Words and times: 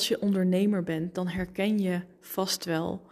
als 0.00 0.08
je 0.08 0.20
ondernemer 0.20 0.82
bent, 0.82 1.14
dan 1.14 1.28
herken 1.28 1.78
je 1.78 2.00
vast 2.20 2.64
wel, 2.64 3.02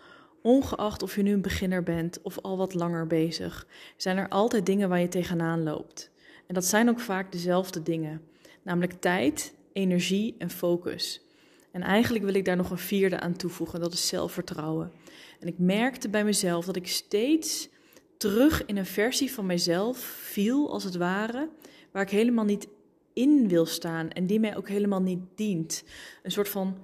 ongeacht 0.42 1.02
of 1.02 1.16
je 1.16 1.22
nu 1.22 1.32
een 1.32 1.42
beginner 1.42 1.82
bent 1.82 2.22
of 2.22 2.38
al 2.38 2.56
wat 2.56 2.74
langer 2.74 3.06
bezig, 3.06 3.66
zijn 3.96 4.16
er 4.16 4.28
altijd 4.28 4.66
dingen 4.66 4.88
waar 4.88 5.00
je 5.00 5.08
tegenaan 5.08 5.62
loopt. 5.62 6.10
En 6.46 6.54
dat 6.54 6.64
zijn 6.64 6.88
ook 6.88 7.00
vaak 7.00 7.32
dezelfde 7.32 7.82
dingen, 7.82 8.22
namelijk 8.62 8.92
tijd, 9.00 9.54
energie 9.72 10.34
en 10.38 10.50
focus. 10.50 11.20
En 11.70 11.82
eigenlijk 11.82 12.24
wil 12.24 12.34
ik 12.34 12.44
daar 12.44 12.56
nog 12.56 12.70
een 12.70 12.78
vierde 12.78 13.20
aan 13.20 13.36
toevoegen, 13.36 13.80
dat 13.80 13.92
is 13.92 14.08
zelfvertrouwen. 14.08 14.92
En 15.40 15.48
ik 15.48 15.58
merkte 15.58 16.08
bij 16.08 16.24
mezelf 16.24 16.64
dat 16.64 16.76
ik 16.76 16.86
steeds 16.86 17.68
terug 18.16 18.64
in 18.66 18.76
een 18.76 18.86
versie 18.86 19.32
van 19.32 19.46
mezelf 19.46 19.98
viel, 20.32 20.72
als 20.72 20.84
het 20.84 20.96
ware, 20.96 21.48
waar 21.90 22.02
ik 22.02 22.10
helemaal 22.10 22.44
niet 22.44 22.68
in 23.18 23.48
wil 23.48 23.66
staan 23.66 24.10
en 24.10 24.26
die 24.26 24.40
mij 24.40 24.56
ook 24.56 24.68
helemaal 24.68 25.02
niet 25.02 25.20
dient. 25.34 25.84
Een 26.22 26.30
soort 26.30 26.48
van 26.48 26.76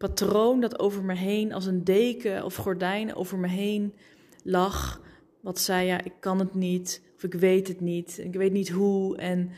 patroon 0.00 0.60
dat 0.60 0.78
over 0.78 1.04
me 1.04 1.14
heen 1.14 1.52
als 1.52 1.66
een 1.66 1.84
deken 1.84 2.44
of 2.44 2.56
gordijn 2.56 3.14
over 3.14 3.38
me 3.38 3.48
heen 3.48 3.94
lag. 4.42 5.00
Wat 5.40 5.60
zei 5.60 5.86
ja, 5.86 6.04
ik 6.04 6.12
kan 6.20 6.38
het 6.38 6.54
niet, 6.54 7.02
of 7.16 7.22
ik 7.22 7.34
weet 7.34 7.68
het 7.68 7.80
niet, 7.80 8.18
ik 8.18 8.34
weet 8.34 8.52
niet 8.52 8.68
hoe 8.68 9.16
en, 9.16 9.50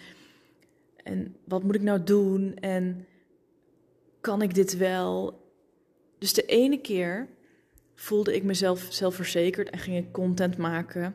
en 0.97 1.37
wat 1.45 1.63
moet 1.63 1.75
ik 1.75 1.83
nou 1.83 2.03
doen 2.03 2.55
en 2.55 3.07
kan 4.21 4.43
ik 4.43 4.55
dit 4.55 4.77
wel? 4.77 5.41
Dus 6.19 6.33
de 6.33 6.45
ene 6.45 6.81
keer 6.81 7.29
voelde 7.95 8.35
ik 8.35 8.43
mezelf 8.43 8.87
zelfverzekerd 8.91 9.71
en 9.71 9.79
ging 9.79 9.97
ik 9.97 10.13
content 10.13 10.57
maken 10.57 11.15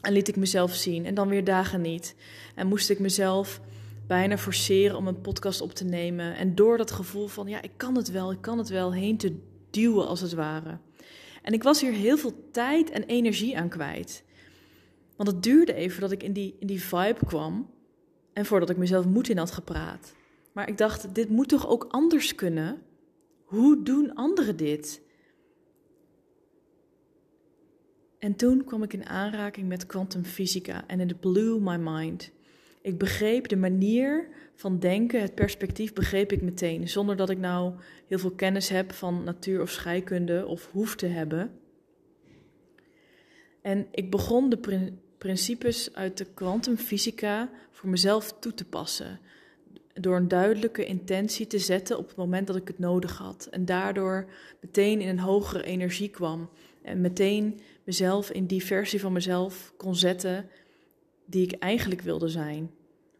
en 0.00 0.12
liet 0.12 0.28
ik 0.28 0.36
mezelf 0.36 0.74
zien 0.74 1.06
en 1.06 1.14
dan 1.14 1.28
weer 1.28 1.44
dagen 1.44 1.80
niet. 1.80 2.14
En 2.54 2.66
moest 2.66 2.90
ik 2.90 2.98
mezelf 2.98 3.60
bijna 4.06 4.38
forceren 4.38 4.96
om 4.96 5.06
een 5.06 5.20
podcast 5.20 5.60
op 5.60 5.72
te 5.72 5.84
nemen. 5.84 6.36
En 6.36 6.54
door 6.54 6.76
dat 6.76 6.90
gevoel 6.90 7.26
van, 7.26 7.48
ja, 7.48 7.62
ik 7.62 7.72
kan 7.76 7.96
het 7.96 8.10
wel, 8.10 8.32
ik 8.32 8.40
kan 8.40 8.58
het 8.58 8.68
wel, 8.68 8.94
heen 8.94 9.16
te 9.16 9.38
duwen 9.70 10.06
als 10.06 10.20
het 10.20 10.32
ware. 10.32 10.78
En 11.42 11.52
ik 11.52 11.62
was 11.62 11.80
hier 11.80 11.92
heel 11.92 12.16
veel 12.16 12.48
tijd 12.50 12.90
en 12.90 13.02
energie 13.02 13.58
aan 13.58 13.68
kwijt. 13.68 14.24
Want 15.16 15.28
het 15.28 15.42
duurde 15.42 15.74
even 15.74 15.90
voordat 15.90 16.12
ik 16.12 16.22
in 16.22 16.32
die, 16.32 16.56
in 16.58 16.66
die 16.66 16.82
vibe 16.82 17.26
kwam 17.26 17.70
en 18.32 18.46
voordat 18.46 18.70
ik 18.70 18.76
mezelf 18.76 19.06
moed 19.06 19.28
in 19.28 19.38
had 19.38 19.50
gepraat. 19.50 20.14
Maar 20.52 20.68
ik 20.68 20.78
dacht, 20.78 21.14
dit 21.14 21.28
moet 21.28 21.48
toch 21.48 21.68
ook 21.68 21.86
anders 21.88 22.34
kunnen? 22.34 22.82
Hoe 23.44 23.82
doen 23.82 24.14
anderen 24.14 24.56
dit? 24.56 25.02
En 28.18 28.36
toen 28.36 28.64
kwam 28.64 28.82
ik 28.82 28.92
in 28.92 29.06
aanraking 29.06 29.68
met 29.68 29.86
kwantumfysica 29.86 30.86
en 30.86 31.00
it 31.00 31.20
blew 31.20 31.60
my 31.60 31.76
mind. 31.76 32.30
Ik 32.86 32.98
begreep 32.98 33.48
de 33.48 33.56
manier 33.56 34.28
van 34.54 34.78
denken, 34.78 35.20
het 35.20 35.34
perspectief 35.34 35.92
begreep 35.92 36.32
ik 36.32 36.42
meteen, 36.42 36.88
zonder 36.88 37.16
dat 37.16 37.30
ik 37.30 37.38
nou 37.38 37.74
heel 38.06 38.18
veel 38.18 38.30
kennis 38.30 38.68
heb 38.68 38.92
van 38.92 39.24
natuur 39.24 39.60
of 39.62 39.70
scheikunde 39.70 40.46
of 40.46 40.68
hoef 40.72 40.96
te 40.96 41.06
hebben. 41.06 41.50
En 43.62 43.86
ik 43.90 44.10
begon 44.10 44.48
de 44.48 44.92
principes 45.18 45.94
uit 45.94 46.18
de 46.18 46.26
kwantumfysica 46.34 47.50
voor 47.70 47.90
mezelf 47.90 48.32
toe 48.38 48.54
te 48.54 48.64
passen. 48.64 49.20
Door 49.94 50.16
een 50.16 50.28
duidelijke 50.28 50.84
intentie 50.84 51.46
te 51.46 51.58
zetten 51.58 51.98
op 51.98 52.08
het 52.08 52.16
moment 52.16 52.46
dat 52.46 52.56
ik 52.56 52.68
het 52.68 52.78
nodig 52.78 53.18
had. 53.18 53.48
En 53.50 53.64
daardoor 53.64 54.26
meteen 54.60 55.00
in 55.00 55.08
een 55.08 55.18
hogere 55.18 55.64
energie 55.64 56.10
kwam. 56.10 56.50
En 56.82 57.00
meteen 57.00 57.60
mezelf 57.84 58.30
in 58.30 58.46
die 58.46 58.64
versie 58.64 59.00
van 59.00 59.12
mezelf 59.12 59.72
kon 59.76 59.94
zetten 59.94 60.48
die 61.26 61.42
ik 61.42 61.52
eigenlijk 61.52 62.00
wilde 62.00 62.28
zijn. 62.28 62.70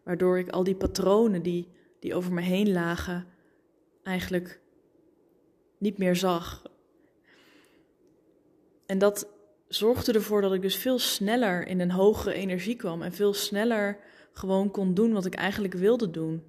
Waardoor 0.02 0.38
ik 0.38 0.48
al 0.48 0.64
die 0.64 0.76
patronen 0.76 1.42
die, 1.42 1.68
die 2.00 2.14
over 2.14 2.32
me 2.32 2.40
heen 2.40 2.72
lagen, 2.72 3.26
eigenlijk 4.02 4.60
niet 5.78 5.98
meer 5.98 6.16
zag. 6.16 6.62
En 8.86 8.98
dat 8.98 9.28
zorgde 9.68 10.12
ervoor 10.12 10.40
dat 10.40 10.52
ik 10.52 10.62
dus 10.62 10.76
veel 10.76 10.98
sneller 10.98 11.66
in 11.66 11.80
een 11.80 11.90
hogere 11.90 12.34
energie 12.34 12.76
kwam 12.76 13.02
en 13.02 13.12
veel 13.12 13.34
sneller 13.34 13.98
gewoon 14.32 14.70
kon 14.70 14.94
doen 14.94 15.12
wat 15.12 15.24
ik 15.24 15.34
eigenlijk 15.34 15.74
wilde 15.74 16.10
doen. 16.10 16.42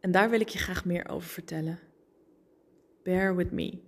En 0.00 0.10
daar 0.10 0.30
wil 0.30 0.40
ik 0.40 0.48
je 0.48 0.58
graag 0.58 0.84
meer 0.84 1.08
over 1.08 1.28
vertellen. 1.28 1.78
Bear 3.02 3.36
with 3.36 3.50
me. 3.50 3.78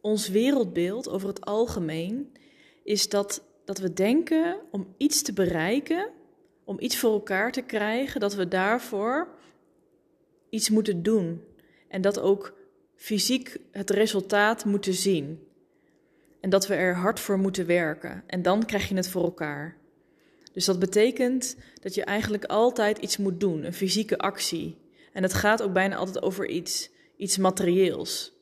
Ons 0.00 0.28
wereldbeeld 0.28 1.08
over 1.08 1.28
het 1.28 1.44
algemeen 1.44 2.32
is 2.86 3.08
dat, 3.08 3.42
dat 3.64 3.78
we 3.78 3.92
denken 3.92 4.56
om 4.70 4.94
iets 4.96 5.22
te 5.22 5.32
bereiken, 5.32 6.10
om 6.64 6.76
iets 6.80 6.96
voor 6.96 7.12
elkaar 7.12 7.52
te 7.52 7.62
krijgen, 7.62 8.20
dat 8.20 8.34
we 8.34 8.48
daarvoor 8.48 9.28
iets 10.48 10.70
moeten 10.70 11.02
doen. 11.02 11.42
En 11.88 12.00
dat 12.00 12.18
ook 12.20 12.54
fysiek 12.94 13.56
het 13.70 13.90
resultaat 13.90 14.64
moeten 14.64 14.94
zien. 14.94 15.46
En 16.40 16.50
dat 16.50 16.66
we 16.66 16.74
er 16.74 16.94
hard 16.94 17.20
voor 17.20 17.38
moeten 17.38 17.66
werken. 17.66 18.22
En 18.26 18.42
dan 18.42 18.64
krijg 18.64 18.88
je 18.88 18.94
het 18.94 19.08
voor 19.08 19.22
elkaar. 19.22 19.76
Dus 20.52 20.64
dat 20.64 20.78
betekent 20.78 21.56
dat 21.80 21.94
je 21.94 22.04
eigenlijk 22.04 22.44
altijd 22.44 22.98
iets 22.98 23.16
moet 23.16 23.40
doen, 23.40 23.64
een 23.64 23.74
fysieke 23.74 24.18
actie. 24.18 24.78
En 25.12 25.22
het 25.22 25.34
gaat 25.34 25.62
ook 25.62 25.72
bijna 25.72 25.96
altijd 25.96 26.22
over 26.22 26.48
iets, 26.48 26.90
iets 27.16 27.38
materieels. 27.38 28.32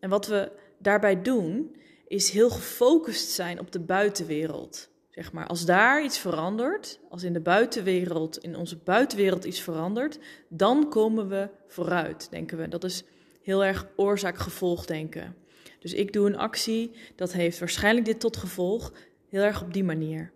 En 0.00 0.10
wat 0.10 0.26
we 0.26 0.52
daarbij 0.78 1.22
doen, 1.22 1.76
is 2.08 2.30
heel 2.30 2.50
gefocust 2.50 3.28
zijn 3.28 3.60
op 3.60 3.72
de 3.72 3.80
buitenwereld. 3.80 4.88
Zeg 5.10 5.32
maar, 5.32 5.46
als 5.46 5.64
daar 5.64 6.04
iets 6.04 6.18
verandert, 6.18 7.00
als 7.10 7.22
in 7.22 7.32
de 7.32 7.40
buitenwereld, 7.40 8.38
in 8.38 8.56
onze 8.56 8.76
buitenwereld 8.76 9.44
iets 9.44 9.60
verandert, 9.60 10.18
dan 10.48 10.88
komen 10.88 11.28
we 11.28 11.48
vooruit, 11.66 12.30
denken 12.30 12.58
we. 12.58 12.68
Dat 12.68 12.84
is 12.84 13.04
heel 13.42 13.64
erg 13.64 13.86
oorzaak-gevolg 13.96 14.86
denken. 14.86 15.36
Dus 15.78 15.92
ik 15.92 16.12
doe 16.12 16.26
een 16.26 16.36
actie, 16.36 16.90
dat 17.16 17.32
heeft 17.32 17.58
waarschijnlijk 17.58 18.06
dit 18.06 18.20
tot 18.20 18.36
gevolg, 18.36 18.92
heel 19.28 19.42
erg 19.42 19.62
op 19.62 19.72
die 19.72 19.84
manier. 19.84 20.30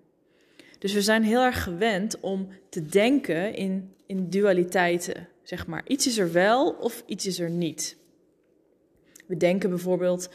Dus 0.79 0.93
we 0.93 1.03
zijn 1.03 1.23
heel 1.23 1.43
erg 1.43 1.63
gewend 1.63 2.21
om 2.21 2.49
te 2.69 2.87
denken 2.87 3.55
in, 3.55 3.95
in 4.07 4.31
dualiteiten, 4.31 5.29
zeg 5.43 5.67
maar. 5.67 5.83
Iets 5.87 6.07
is 6.07 6.19
er 6.19 6.33
wel 6.33 6.71
of 6.71 7.03
iets 7.07 7.27
is 7.27 7.39
er 7.39 7.51
niet. 7.51 7.97
We 9.27 9.37
denken 9.37 9.69
bijvoorbeeld, 9.69 10.29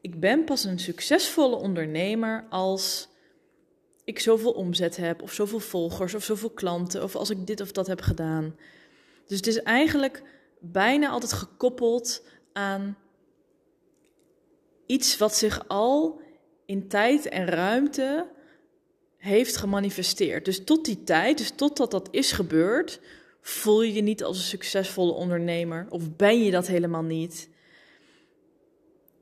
ik 0.00 0.20
ben 0.20 0.44
pas 0.44 0.64
een 0.64 0.78
succesvolle 0.78 1.56
ondernemer 1.56 2.46
als 2.50 3.08
ik 4.04 4.18
zoveel 4.18 4.52
omzet 4.52 4.96
heb, 4.96 5.22
of 5.22 5.32
zoveel 5.32 5.60
volgers, 5.60 6.14
of 6.14 6.24
zoveel 6.24 6.50
klanten, 6.50 7.02
of 7.02 7.16
als 7.16 7.30
ik 7.30 7.46
dit 7.46 7.60
of 7.60 7.72
dat 7.72 7.86
heb 7.86 8.00
gedaan. 8.00 8.56
Dus 9.26 9.36
het 9.36 9.46
is 9.46 9.62
eigenlijk 9.62 10.22
bijna 10.60 11.08
altijd 11.08 11.32
gekoppeld 11.32 12.22
aan 12.52 12.96
iets 14.86 15.18
wat 15.18 15.34
zich 15.34 15.68
al 15.68 16.20
in 16.66 16.88
tijd 16.88 17.28
en 17.28 17.46
ruimte 17.46 18.26
heeft 19.16 19.56
gemanifesteerd. 19.56 20.44
Dus 20.44 20.64
tot 20.64 20.84
die 20.84 21.04
tijd, 21.04 21.38
dus 21.38 21.50
totdat 21.50 21.90
dat 21.90 22.08
is 22.10 22.32
gebeurd, 22.32 23.00
voel 23.40 23.82
je 23.82 23.92
je 23.92 24.02
niet 24.02 24.24
als 24.24 24.36
een 24.36 24.42
succesvolle 24.42 25.12
ondernemer 25.12 25.86
of 25.90 26.16
ben 26.16 26.44
je 26.44 26.50
dat 26.50 26.66
helemaal 26.66 27.02
niet. 27.02 27.48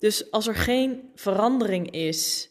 Dus 0.06 0.30
als 0.30 0.46
er 0.46 0.54
geen 0.54 1.10
verandering 1.14 1.90
is, 1.90 2.50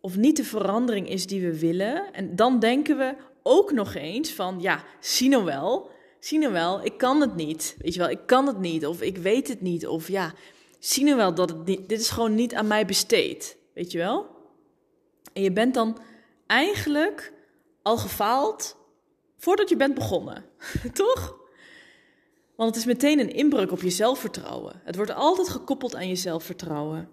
of 0.00 0.16
niet 0.16 0.36
de 0.36 0.44
verandering 0.44 1.08
is 1.08 1.26
die 1.26 1.40
we 1.40 1.58
willen, 1.58 2.12
en 2.12 2.36
dan 2.36 2.58
denken 2.58 2.98
we 2.98 3.14
ook 3.42 3.72
nog 3.72 3.94
eens 3.94 4.32
van, 4.32 4.60
ja, 4.60 4.84
zie 5.00 5.28
nou 5.28 5.44
wel, 5.44 5.90
zie 6.18 6.38
nou 6.38 6.52
wel, 6.52 6.84
ik 6.84 6.98
kan 6.98 7.20
het 7.20 7.36
niet. 7.36 7.76
Weet 7.78 7.94
je 7.94 8.00
wel, 8.00 8.10
ik 8.10 8.26
kan 8.26 8.46
het 8.46 8.58
niet, 8.58 8.86
of 8.86 9.00
ik 9.00 9.16
weet 9.16 9.48
het 9.48 9.60
niet, 9.60 9.86
of 9.86 10.08
ja, 10.08 10.32
zie 10.78 11.04
nou 11.04 11.16
wel 11.16 11.34
dat 11.34 11.48
het 11.48 11.66
niet, 11.66 11.88
dit 11.88 12.00
is 12.00 12.10
gewoon 12.10 12.34
niet 12.34 12.54
aan 12.54 12.66
mij 12.66 12.86
besteed. 12.86 13.56
Weet 13.74 13.92
je 13.92 13.98
wel? 13.98 14.26
En 15.32 15.42
je 15.42 15.52
bent 15.52 15.74
dan 15.74 15.98
eigenlijk 16.46 17.32
al 17.82 17.96
gefaald 17.96 18.76
voordat 19.36 19.68
je 19.68 19.76
bent 19.76 19.94
begonnen, 19.94 20.44
toch? 20.92 21.39
Want 22.60 22.74
het 22.74 22.80
is 22.80 22.92
meteen 22.92 23.18
een 23.18 23.34
inbreuk 23.34 23.72
op 23.72 23.80
je 23.80 23.90
zelfvertrouwen. 23.90 24.80
Het 24.84 24.96
wordt 24.96 25.14
altijd 25.14 25.48
gekoppeld 25.48 25.94
aan 25.94 26.08
je 26.08 26.16
zelfvertrouwen. 26.16 27.08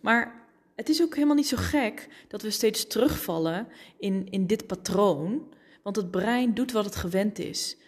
Maar 0.00 0.48
het 0.74 0.88
is 0.88 1.02
ook 1.02 1.14
helemaal 1.14 1.34
niet 1.34 1.48
zo 1.48 1.56
gek 1.56 2.08
dat 2.28 2.42
we 2.42 2.50
steeds 2.50 2.86
terugvallen 2.86 3.68
in, 3.98 4.26
in 4.30 4.46
dit 4.46 4.66
patroon. 4.66 5.54
Want 5.82 5.96
het 5.96 6.10
brein 6.10 6.54
doet 6.54 6.72
wat 6.72 6.84
het 6.84 6.96
gewend 6.96 7.38
is. 7.38 7.76
95% 7.76 7.78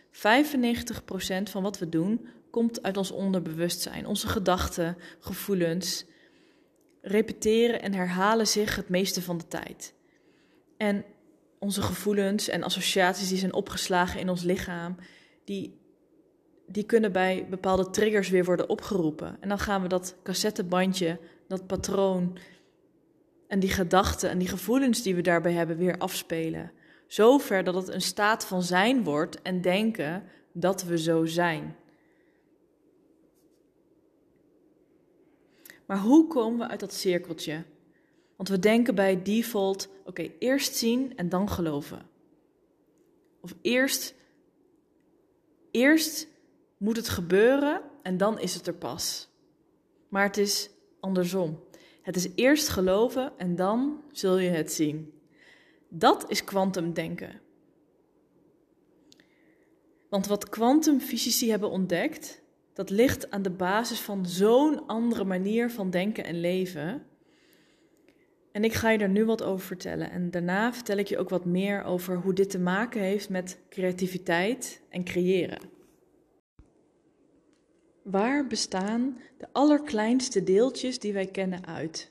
van 1.42 1.62
wat 1.62 1.78
we 1.78 1.88
doen 1.88 2.28
komt 2.50 2.82
uit 2.82 2.96
ons 2.96 3.10
onderbewustzijn. 3.10 4.06
Onze 4.06 4.28
gedachten, 4.28 4.96
gevoelens 5.18 6.04
repeteren 7.02 7.82
en 7.82 7.94
herhalen 7.94 8.46
zich 8.46 8.76
het 8.76 8.88
meeste 8.88 9.22
van 9.22 9.38
de 9.38 9.48
tijd. 9.48 9.94
En 10.76 11.04
onze 11.58 11.82
gevoelens 11.82 12.48
en 12.48 12.62
associaties 12.62 13.28
die 13.28 13.38
zijn 13.38 13.52
opgeslagen 13.52 14.20
in 14.20 14.28
ons 14.28 14.42
lichaam, 14.42 14.96
die 15.44 15.86
die 16.68 16.84
kunnen 16.84 17.12
bij 17.12 17.46
bepaalde 17.50 17.90
triggers 17.90 18.28
weer 18.28 18.44
worden 18.44 18.68
opgeroepen. 18.68 19.36
En 19.40 19.48
dan 19.48 19.58
gaan 19.58 19.82
we 19.82 19.88
dat 19.88 20.16
cassettebandje, 20.22 21.18
dat 21.48 21.66
patroon 21.66 22.38
en 23.46 23.60
die 23.60 23.70
gedachten 23.70 24.30
en 24.30 24.38
die 24.38 24.48
gevoelens 24.48 25.02
die 25.02 25.14
we 25.14 25.20
daarbij 25.20 25.52
hebben 25.52 25.76
weer 25.76 25.98
afspelen. 25.98 26.72
Zover 27.06 27.64
dat 27.64 27.74
het 27.74 27.88
een 27.88 28.00
staat 28.00 28.46
van 28.46 28.62
zijn 28.62 29.04
wordt 29.04 29.42
en 29.42 29.60
denken 29.60 30.24
dat 30.52 30.82
we 30.84 30.98
zo 30.98 31.24
zijn. 31.24 31.76
Maar 35.86 35.98
hoe 35.98 36.26
komen 36.26 36.58
we 36.58 36.68
uit 36.68 36.80
dat 36.80 36.92
cirkeltje? 36.92 37.64
Want 38.36 38.48
we 38.48 38.58
denken 38.58 38.94
bij 38.94 39.22
default: 39.22 39.88
oké, 40.04 40.30
eerst 40.38 40.74
zien 40.74 41.16
en 41.16 41.28
dan 41.28 41.50
geloven. 41.50 42.08
Of 43.40 43.54
eerst, 43.62 44.14
eerst 45.70 46.28
moet 46.78 46.96
het 46.96 47.08
gebeuren 47.08 47.82
en 48.02 48.16
dan 48.16 48.40
is 48.40 48.54
het 48.54 48.66
er 48.66 48.74
pas. 48.74 49.28
Maar 50.08 50.22
het 50.22 50.36
is 50.36 50.70
andersom. 51.00 51.62
Het 52.02 52.16
is 52.16 52.28
eerst 52.34 52.68
geloven 52.68 53.32
en 53.36 53.56
dan 53.56 54.02
zul 54.12 54.38
je 54.38 54.50
het 54.50 54.72
zien. 54.72 55.12
Dat 55.88 56.30
is 56.30 56.44
kwantumdenken. 56.44 57.40
Want 60.08 60.26
wat 60.26 60.48
kwantumfysici 60.48 61.50
hebben 61.50 61.70
ontdekt, 61.70 62.42
dat 62.72 62.90
ligt 62.90 63.30
aan 63.30 63.42
de 63.42 63.50
basis 63.50 64.00
van 64.00 64.26
zo'n 64.26 64.86
andere 64.86 65.24
manier 65.24 65.70
van 65.70 65.90
denken 65.90 66.24
en 66.24 66.40
leven. 66.40 67.06
En 68.52 68.64
ik 68.64 68.72
ga 68.72 68.90
je 68.90 68.98
er 68.98 69.08
nu 69.08 69.24
wat 69.24 69.42
over 69.42 69.66
vertellen. 69.66 70.10
En 70.10 70.30
daarna 70.30 70.72
vertel 70.72 70.96
ik 70.96 71.06
je 71.06 71.18
ook 71.18 71.28
wat 71.28 71.44
meer 71.44 71.84
over 71.84 72.16
hoe 72.16 72.32
dit 72.32 72.50
te 72.50 72.58
maken 72.58 73.00
heeft 73.00 73.28
met 73.28 73.58
creativiteit 73.68 74.82
en 74.88 75.04
creëren. 75.04 75.77
Waar 78.10 78.46
bestaan 78.46 79.18
de 79.38 79.46
allerkleinste 79.52 80.44
deeltjes 80.44 80.98
die 80.98 81.12
wij 81.12 81.26
kennen 81.26 81.66
uit? 81.66 82.10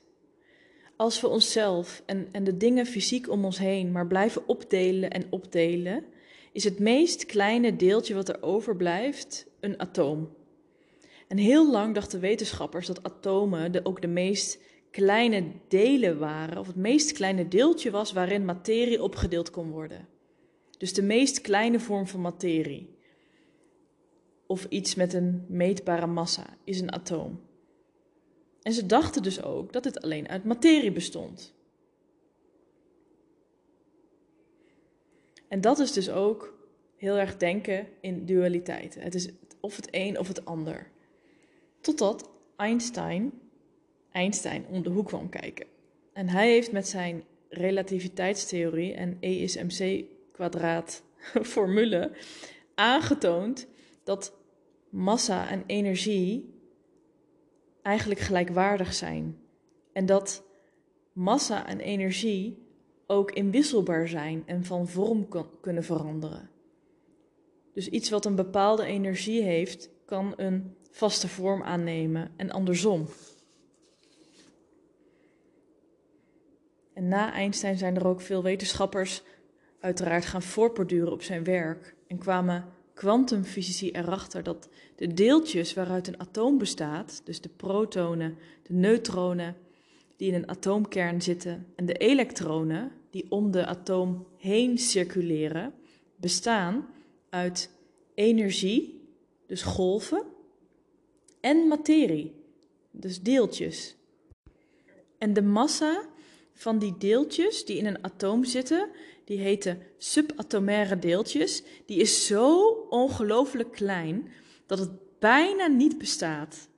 Als 0.96 1.20
we 1.20 1.28
onszelf 1.28 2.02
en, 2.06 2.28
en 2.32 2.44
de 2.44 2.56
dingen 2.56 2.86
fysiek 2.86 3.28
om 3.28 3.44
ons 3.44 3.58
heen 3.58 3.92
maar 3.92 4.06
blijven 4.06 4.48
opdelen 4.48 5.10
en 5.10 5.26
opdelen, 5.30 6.04
is 6.52 6.64
het 6.64 6.78
meest 6.78 7.26
kleine 7.26 7.76
deeltje 7.76 8.14
wat 8.14 8.28
er 8.28 8.42
overblijft 8.42 9.46
een 9.60 9.80
atoom. 9.80 10.28
En 11.28 11.36
heel 11.36 11.70
lang 11.70 11.94
dachten 11.94 12.20
wetenschappers 12.20 12.86
dat 12.86 13.02
atomen 13.02 13.72
de, 13.72 13.84
ook 13.84 14.00
de 14.00 14.08
meest 14.08 14.58
kleine 14.90 15.44
delen 15.68 16.18
waren, 16.18 16.58
of 16.58 16.66
het 16.66 16.76
meest 16.76 17.12
kleine 17.12 17.48
deeltje 17.48 17.90
was 17.90 18.12
waarin 18.12 18.44
materie 18.44 19.02
opgedeeld 19.02 19.50
kon 19.50 19.70
worden. 19.70 20.08
Dus 20.78 20.92
de 20.92 21.02
meest 21.02 21.40
kleine 21.40 21.80
vorm 21.80 22.06
van 22.06 22.20
materie. 22.20 22.96
Of 24.48 24.66
iets 24.68 24.94
met 24.94 25.12
een 25.12 25.44
meetbare 25.48 26.06
massa 26.06 26.56
is 26.64 26.80
een 26.80 26.92
atoom. 26.92 27.40
En 28.62 28.72
ze 28.72 28.86
dachten 28.86 29.22
dus 29.22 29.42
ook 29.42 29.72
dat 29.72 29.84
het 29.84 30.02
alleen 30.02 30.28
uit 30.28 30.44
materie 30.44 30.92
bestond. 30.92 31.54
En 35.48 35.60
dat 35.60 35.78
is 35.78 35.92
dus 35.92 36.10
ook 36.10 36.54
heel 36.96 37.16
erg 37.16 37.36
denken 37.36 37.88
in 38.00 38.26
dualiteiten. 38.26 39.02
Het 39.02 39.14
is 39.14 39.28
of 39.60 39.76
het 39.76 39.88
een 39.90 40.18
of 40.18 40.28
het 40.28 40.44
ander. 40.44 40.90
Totdat 41.80 42.30
Einstein, 42.56 43.32
Einstein 44.12 44.66
om 44.66 44.82
de 44.82 44.90
hoek 44.90 45.06
kwam 45.06 45.28
kijken. 45.28 45.66
En 46.12 46.28
hij 46.28 46.50
heeft 46.50 46.72
met 46.72 46.88
zijn 46.88 47.24
relativiteitstheorie 47.48 48.94
en 48.94 49.16
E 49.20 49.42
is 49.42 49.56
mc 49.56 50.04
kwadraat 50.32 51.02
formule 51.42 52.12
aangetoond 52.74 53.66
dat 54.04 54.37
massa 54.90 55.48
en 55.48 55.64
energie 55.66 56.54
eigenlijk 57.82 58.20
gelijkwaardig 58.20 58.94
zijn. 58.94 59.38
En 59.92 60.06
dat 60.06 60.44
massa 61.12 61.66
en 61.66 61.80
energie 61.80 62.66
ook 63.06 63.30
inwisselbaar 63.30 64.08
zijn 64.08 64.42
en 64.46 64.64
van 64.64 64.88
vorm 64.88 65.28
kunnen 65.60 65.84
veranderen. 65.84 66.50
Dus 67.72 67.88
iets 67.88 68.10
wat 68.10 68.24
een 68.24 68.34
bepaalde 68.34 68.84
energie 68.84 69.42
heeft, 69.42 69.90
kan 70.04 70.32
een 70.36 70.76
vaste 70.90 71.28
vorm 71.28 71.62
aannemen 71.62 72.30
en 72.36 72.50
andersom. 72.50 73.08
En 76.92 77.08
na 77.08 77.32
Einstein 77.32 77.78
zijn 77.78 77.96
er 77.96 78.06
ook 78.06 78.20
veel 78.20 78.42
wetenschappers 78.42 79.22
uiteraard 79.80 80.24
gaan 80.24 80.42
voortborduren 80.42 81.12
op 81.12 81.22
zijn 81.22 81.44
werk 81.44 81.96
en 82.06 82.18
kwamen 82.18 82.72
kwantumfysici 82.98 83.90
erachter 83.90 84.42
dat 84.42 84.68
de 84.96 85.14
deeltjes 85.14 85.74
waaruit 85.74 86.08
een 86.08 86.20
atoom 86.20 86.58
bestaat, 86.58 87.20
dus 87.24 87.40
de 87.40 87.48
protonen, 87.48 88.38
de 88.62 88.72
neutronen 88.72 89.56
die 90.16 90.28
in 90.28 90.34
een 90.34 90.48
atoomkern 90.48 91.22
zitten 91.22 91.66
en 91.76 91.86
de 91.86 91.92
elektronen 91.94 92.92
die 93.10 93.26
om 93.28 93.50
de 93.50 93.66
atoom 93.66 94.26
heen 94.36 94.78
circuleren, 94.78 95.74
bestaan 96.16 96.86
uit 97.30 97.70
energie, 98.14 99.00
dus 99.46 99.62
golven, 99.62 100.22
en 101.40 101.68
materie, 101.68 102.34
dus 102.90 103.22
deeltjes. 103.22 103.96
En 105.18 105.32
de 105.32 105.42
massa 105.42 106.02
van 106.54 106.78
die 106.78 106.94
deeltjes 106.98 107.64
die 107.64 107.76
in 107.76 107.86
een 107.86 108.04
atoom 108.04 108.44
zitten, 108.44 108.88
die 109.28 109.38
heten 109.38 109.82
subatomaire 109.98 110.98
deeltjes, 110.98 111.62
die 111.86 111.98
is 112.00 112.26
zo 112.26 112.68
ongelooflijk 112.88 113.72
klein 113.72 114.28
dat 114.66 114.78
het 114.78 114.90
bijna 115.18 115.66
niet 115.66 115.98
bestaat. 115.98 116.68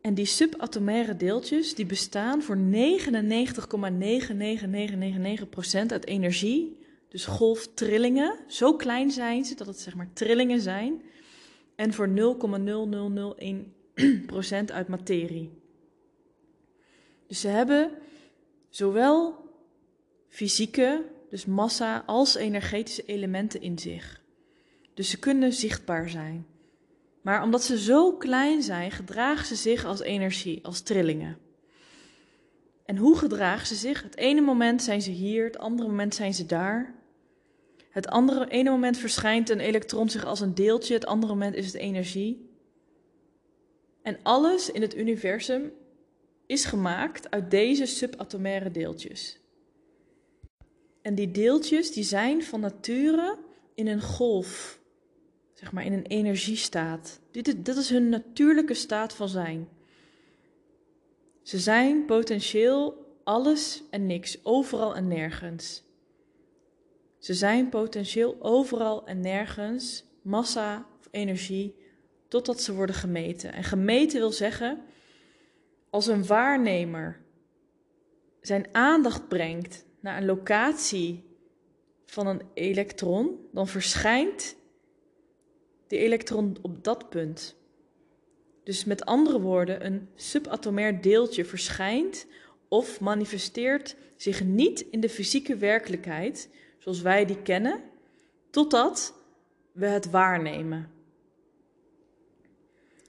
En 0.00 0.14
die 0.14 0.24
subatomaire 0.24 1.16
deeltjes 1.16 1.74
die 1.74 1.86
bestaan 1.86 2.42
voor 2.42 2.56
99,99999% 2.56 2.60
uit 5.86 6.06
energie, 6.06 6.78
dus 7.08 7.24
golftrillingen. 7.24 8.38
Zo 8.46 8.76
klein 8.76 9.10
zijn 9.10 9.44
ze 9.44 9.54
dat 9.54 9.66
het 9.66 9.80
zeg 9.80 9.94
maar 9.94 10.12
trillingen 10.12 10.60
zijn. 10.60 11.02
En 11.76 11.92
voor 11.92 12.08
0,0001% 12.08 12.14
uit 14.72 14.88
materie. 14.88 15.50
Dus 17.26 17.40
ze 17.40 17.48
hebben 17.48 17.90
zowel 18.68 19.43
fysieke, 20.34 21.04
dus 21.30 21.46
massa, 21.46 22.02
als 22.06 22.34
energetische 22.34 23.02
elementen 23.06 23.60
in 23.60 23.78
zich. 23.78 24.22
Dus 24.94 25.10
ze 25.10 25.18
kunnen 25.18 25.52
zichtbaar 25.52 26.08
zijn. 26.08 26.46
Maar 27.22 27.42
omdat 27.42 27.62
ze 27.62 27.78
zo 27.78 28.12
klein 28.12 28.62
zijn, 28.62 28.90
gedragen 28.90 29.46
ze 29.46 29.54
zich 29.54 29.84
als 29.84 30.00
energie, 30.00 30.64
als 30.64 30.80
trillingen. 30.80 31.38
En 32.84 32.96
hoe 32.96 33.16
gedragen 33.16 33.66
ze 33.66 33.74
zich? 33.74 34.02
Het 34.02 34.16
ene 34.16 34.40
moment 34.40 34.82
zijn 34.82 35.02
ze 35.02 35.10
hier, 35.10 35.44
het 35.44 35.58
andere 35.58 35.88
moment 35.88 36.14
zijn 36.14 36.34
ze 36.34 36.46
daar. 36.46 36.94
Het 37.90 38.08
andere, 38.08 38.48
ene 38.48 38.70
moment 38.70 38.98
verschijnt 38.98 39.50
een 39.50 39.60
elektron 39.60 40.10
zich 40.10 40.24
als 40.24 40.40
een 40.40 40.54
deeltje, 40.54 40.94
het 40.94 41.06
andere 41.06 41.32
moment 41.32 41.54
is 41.54 41.66
het 41.66 41.74
energie. 41.74 42.50
En 44.02 44.18
alles 44.22 44.70
in 44.70 44.82
het 44.82 44.96
universum 44.96 45.72
is 46.46 46.64
gemaakt 46.64 47.30
uit 47.30 47.50
deze 47.50 47.86
subatomaire 47.86 48.70
deeltjes. 48.70 49.42
En 51.04 51.14
die 51.14 51.30
deeltjes 51.30 51.92
die 51.92 52.04
zijn 52.04 52.42
van 52.42 52.60
nature 52.60 53.38
in 53.74 53.86
een 53.86 54.02
golf, 54.02 54.80
zeg 55.54 55.72
maar 55.72 55.84
in 55.84 55.92
een 55.92 56.06
energiestaat. 56.06 57.20
Dit 57.30 57.64
dit 57.64 57.76
is 57.76 57.90
hun 57.90 58.08
natuurlijke 58.08 58.74
staat 58.74 59.12
van 59.12 59.28
zijn. 59.28 59.68
Ze 61.42 61.58
zijn 61.58 62.04
potentieel 62.04 63.06
alles 63.24 63.82
en 63.90 64.06
niks, 64.06 64.44
overal 64.44 64.94
en 64.96 65.08
nergens. 65.08 65.82
Ze 67.18 67.34
zijn 67.34 67.68
potentieel 67.68 68.36
overal 68.40 69.06
en 69.06 69.20
nergens, 69.20 70.04
massa 70.22 70.86
of 71.00 71.08
energie, 71.10 71.74
totdat 72.28 72.62
ze 72.62 72.74
worden 72.74 72.96
gemeten. 72.96 73.52
En 73.52 73.64
gemeten 73.64 74.18
wil 74.18 74.32
zeggen, 74.32 74.82
als 75.90 76.06
een 76.06 76.26
waarnemer 76.26 77.20
zijn 78.40 78.66
aandacht 78.72 79.28
brengt 79.28 79.84
naar 80.04 80.16
een 80.16 80.24
locatie 80.24 81.24
van 82.04 82.26
een 82.26 82.42
elektron, 82.54 83.48
dan 83.52 83.68
verschijnt 83.68 84.56
die 85.86 85.98
elektron 85.98 86.56
op 86.62 86.84
dat 86.84 87.08
punt. 87.10 87.56
Dus 88.64 88.84
met 88.84 89.04
andere 89.04 89.40
woorden, 89.40 89.86
een 89.86 90.08
subatomair 90.14 91.00
deeltje 91.00 91.44
verschijnt 91.44 92.26
of 92.68 93.00
manifesteert 93.00 93.96
zich 94.16 94.44
niet 94.44 94.80
in 94.80 95.00
de 95.00 95.08
fysieke 95.08 95.56
werkelijkheid 95.56 96.48
zoals 96.78 97.00
wij 97.00 97.24
die 97.24 97.42
kennen, 97.42 97.82
totdat 98.50 99.14
we 99.72 99.86
het 99.86 100.10
waarnemen. 100.10 100.90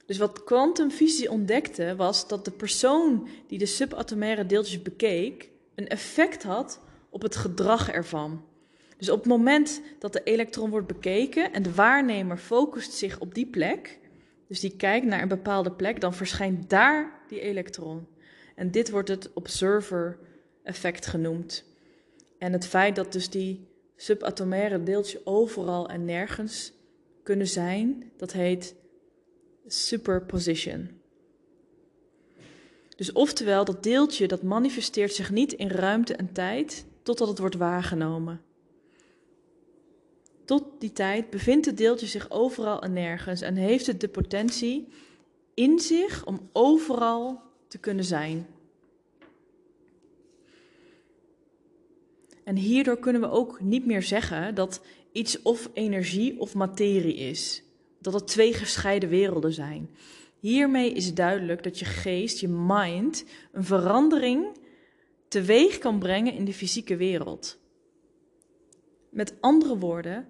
Dus 0.06 0.18
wat 0.18 0.44
kwantumfysici 0.44 1.28
ontdekte 1.28 1.96
was 1.96 2.28
dat 2.28 2.44
de 2.44 2.50
persoon 2.50 3.28
die 3.46 3.58
de 3.58 3.66
subatomaire 3.66 4.46
deeltjes 4.46 4.82
bekeek, 4.82 5.50
een 5.74 5.88
effect 5.88 6.42
had 6.42 6.84
op 7.16 7.22
het 7.22 7.36
gedrag 7.36 7.90
ervan. 7.90 8.44
Dus 8.96 9.10
op 9.10 9.18
het 9.18 9.28
moment 9.28 9.80
dat 9.98 10.12
de 10.12 10.22
elektron 10.22 10.70
wordt 10.70 10.86
bekeken 10.86 11.52
en 11.52 11.62
de 11.62 11.74
waarnemer 11.74 12.36
focust 12.36 12.92
zich 12.92 13.18
op 13.18 13.34
die 13.34 13.46
plek, 13.46 13.98
dus 14.48 14.60
die 14.60 14.76
kijkt 14.76 15.06
naar 15.06 15.22
een 15.22 15.28
bepaalde 15.28 15.72
plek, 15.72 16.00
dan 16.00 16.14
verschijnt 16.14 16.70
daar 16.70 17.20
die 17.28 17.40
elektron. 17.40 18.06
En 18.54 18.70
dit 18.70 18.90
wordt 18.90 19.08
het 19.08 19.30
observer 19.32 20.18
effect 20.62 21.06
genoemd. 21.06 21.64
En 22.38 22.52
het 22.52 22.66
feit 22.66 22.96
dat 22.96 23.12
dus 23.12 23.30
die 23.30 23.68
subatomaire 23.96 24.82
deeltje 24.82 25.20
overal 25.24 25.88
en 25.88 26.04
nergens 26.04 26.72
kunnen 27.22 27.48
zijn. 27.48 28.12
Dat 28.16 28.32
heet 28.32 28.74
superposition. 29.66 30.90
Dus 32.96 33.12
oftewel, 33.12 33.64
dat 33.64 33.82
deeltje 33.82 34.28
dat 34.28 34.42
manifesteert 34.42 35.14
zich 35.14 35.30
niet 35.30 35.52
in 35.52 35.68
ruimte 35.68 36.16
en 36.16 36.32
tijd 36.32 36.84
totdat 37.06 37.28
het 37.28 37.38
wordt 37.38 37.56
waargenomen. 37.56 38.40
Tot 40.44 40.64
die 40.78 40.92
tijd 40.92 41.30
bevindt 41.30 41.66
het 41.66 41.76
deeltje 41.76 42.06
zich 42.06 42.30
overal 42.30 42.82
en 42.82 42.92
nergens 42.92 43.40
en 43.40 43.56
heeft 43.56 43.86
het 43.86 44.00
de 44.00 44.08
potentie 44.08 44.88
in 45.54 45.78
zich 45.78 46.24
om 46.24 46.48
overal 46.52 47.42
te 47.68 47.78
kunnen 47.78 48.04
zijn. 48.04 48.46
En 52.44 52.56
hierdoor 52.56 52.98
kunnen 52.98 53.20
we 53.20 53.30
ook 53.30 53.60
niet 53.60 53.86
meer 53.86 54.02
zeggen 54.02 54.54
dat 54.54 54.80
iets 55.12 55.42
of 55.42 55.70
energie 55.72 56.40
of 56.40 56.54
materie 56.54 57.14
is. 57.14 57.62
Dat 57.98 58.12
het 58.12 58.26
twee 58.26 58.54
gescheiden 58.54 59.08
werelden 59.08 59.52
zijn. 59.52 59.90
Hiermee 60.40 60.92
is 60.92 61.14
duidelijk 61.14 61.62
dat 61.62 61.78
je 61.78 61.84
geest, 61.84 62.40
je 62.40 62.48
mind, 62.48 63.24
een 63.52 63.64
verandering 63.64 64.46
teweeg 65.36 65.78
kan 65.78 65.98
brengen 65.98 66.32
in 66.32 66.44
de 66.44 66.52
fysieke 66.52 66.96
wereld. 66.96 67.58
Met 69.10 69.34
andere 69.40 69.78
woorden, 69.78 70.28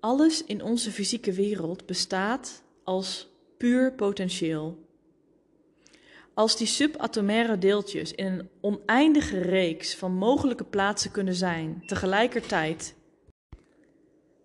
alles 0.00 0.44
in 0.44 0.62
onze 0.62 0.90
fysieke 0.90 1.32
wereld 1.32 1.86
bestaat 1.86 2.62
als 2.84 3.28
puur 3.56 3.92
potentieel. 3.92 4.86
Als 6.34 6.56
die 6.56 6.66
subatomaire 6.66 7.58
deeltjes 7.58 8.12
in 8.12 8.26
een 8.26 8.48
oneindige 8.60 9.38
reeks 9.38 9.94
van 9.94 10.14
mogelijke 10.14 10.64
plaatsen 10.64 11.10
kunnen 11.10 11.34
zijn 11.34 11.82
tegelijkertijd, 11.86 12.94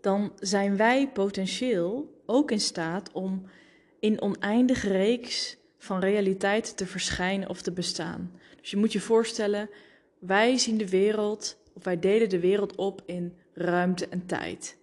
dan 0.02 0.32
zijn 0.40 0.78
wij 0.78 1.10
potentieel 1.12 2.22
ook 2.26 2.52
in 2.52 2.62
staat 2.62 3.12
om 3.12 3.46
in 4.00 4.22
oneindige 4.22 4.88
reeks 4.88 5.58
van 5.78 6.00
realiteit 6.00 6.78
te 6.78 6.86
verschijnen 6.86 7.50
of 7.50 7.62
te 7.62 7.72
bestaan. 7.72 8.42
Dus 8.63 8.72
je 8.72 8.77
moet 8.77 8.91
je 8.91 9.00
voorstellen, 9.00 9.70
wij 10.20 10.58
zien 10.58 10.77
de 10.77 10.89
wereld, 10.89 11.58
of 11.74 11.84
wij 11.84 12.00
delen 12.00 12.29
de 12.29 12.39
wereld 12.39 12.75
op 12.75 13.01
in 13.05 13.36
ruimte 13.53 14.08
en 14.08 14.25
tijd. 14.25 14.77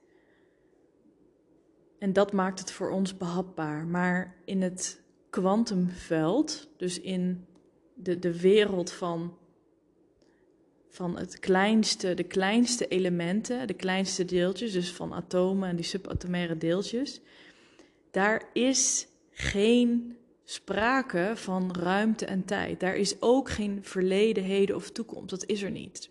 En 1.99 2.13
dat 2.13 2.33
maakt 2.33 2.59
het 2.59 2.73
voor 2.73 2.91
ons 2.91 3.17
behapbaar. 3.17 3.87
Maar 3.87 4.37
in 4.45 4.63
het 4.63 5.03
kwantumveld, 5.31 6.69
dus 6.77 7.01
in 7.01 7.47
de, 7.95 8.19
de 8.19 8.41
wereld 8.41 8.93
van, 8.93 9.37
van 10.89 11.19
het 11.19 11.39
kleinste, 11.39 12.15
de 12.15 12.25
kleinste 12.25 12.89
elementen, 12.89 13.67
de 13.67 13.75
kleinste 13.75 14.25
deeltjes, 14.25 14.73
dus 14.73 14.93
van 14.93 15.13
atomen 15.13 15.69
en 15.69 15.77
die 15.77 15.85
subatomaire 15.85 16.57
deeltjes, 16.57 17.21
daar 18.11 18.49
is 18.53 19.07
geen 19.31 20.19
sprake 20.51 21.33
van 21.35 21.73
ruimte 21.73 22.27
en 22.27 22.45
tijd. 22.45 22.81
Daar 22.81 22.97
is 22.97 23.23
ook 23.23 23.51
geen 23.51 23.79
verleden, 23.83 24.45
heden 24.45 24.77
of 24.77 24.91
toekomst. 24.91 25.31
Dat 25.31 25.47
is 25.47 25.63
er 25.63 25.71
niet. 25.71 26.11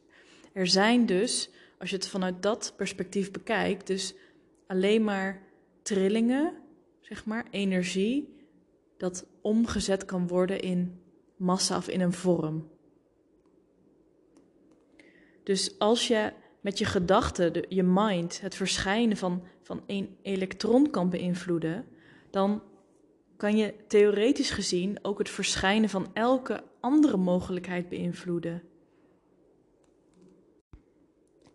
Er 0.53 0.67
zijn 0.67 1.05
dus, 1.05 1.49
als 1.79 1.89
je 1.89 1.95
het 1.95 2.07
vanuit 2.07 2.43
dat 2.43 2.73
perspectief 2.75 3.31
bekijkt, 3.31 3.87
dus 3.87 4.15
alleen 4.67 5.03
maar 5.03 5.41
trillingen, 5.81 6.53
zeg 7.01 7.25
maar, 7.25 7.45
energie, 7.51 8.35
dat 8.97 9.25
omgezet 9.41 10.05
kan 10.05 10.27
worden 10.27 10.59
in 10.59 11.01
massa 11.35 11.77
of 11.77 11.87
in 11.87 12.01
een 12.01 12.13
vorm. 12.13 12.69
Dus 15.43 15.79
als 15.79 16.07
je 16.07 16.33
met 16.61 16.77
je 16.77 16.85
gedachten, 16.85 17.65
je 17.69 17.83
mind, 17.83 18.41
het 18.41 18.55
verschijnen 18.55 19.17
van, 19.17 19.43
van 19.61 19.83
een 19.87 20.17
elektron 20.21 20.89
kan 20.89 21.09
beïnvloeden, 21.09 21.85
dan 22.29 22.61
kan 23.39 23.57
je 23.57 23.73
theoretisch 23.87 24.49
gezien 24.49 24.99
ook 25.01 25.17
het 25.17 25.29
verschijnen 25.29 25.89
van 25.89 26.07
elke 26.13 26.63
andere 26.79 27.17
mogelijkheid 27.17 27.89
beïnvloeden. 27.89 28.63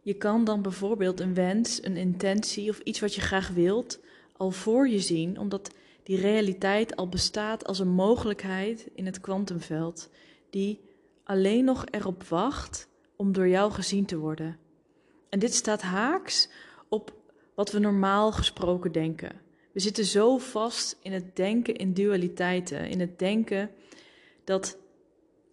Je 0.03 0.14
kan 0.14 0.45
dan 0.45 0.62
bijvoorbeeld 0.62 1.21
een 1.21 1.35
wens, 1.35 1.85
een 1.85 1.97
intentie 1.97 2.71
of 2.71 2.79
iets 2.79 3.00
wat 3.00 3.14
je 3.14 3.21
graag 3.21 3.49
wilt 3.49 4.00
al 4.37 4.50
voor 4.50 4.88
je 4.88 5.00
zien, 5.00 5.38
omdat 5.38 5.71
die 6.03 6.21
realiteit 6.21 6.97
al 6.97 7.09
bestaat 7.09 7.67
als 7.67 7.79
een 7.79 7.95
mogelijkheid 7.95 8.88
in 8.95 9.07
het 9.07 9.21
kwantumveld, 9.21 10.11
die 10.50 10.81
alleen 11.25 11.64
nog 11.64 11.85
erop 11.91 12.23
wacht 12.23 12.88
om 13.17 13.33
door 13.33 13.49
jou 13.49 13.73
gezien 13.73 14.05
te 14.05 14.17
worden. 14.17 14.59
En 15.29 15.38
dit 15.38 15.55
staat 15.55 15.83
haaks 15.83 16.49
op 16.88 17.14
wat 17.55 17.73
we 17.73 17.79
normaal 17.79 18.33
gesproken 18.33 18.93
denken. 18.93 19.44
We 19.75 19.81
zitten 19.81 20.04
zo 20.04 20.38
vast 20.38 20.99
in 21.02 21.12
het 21.12 21.37
denken 21.37 21.75
in 21.76 21.95
dualiteiten, 21.95 22.88
in 22.88 23.00
het 23.00 23.19
denken 23.19 23.71
dat 24.45 24.78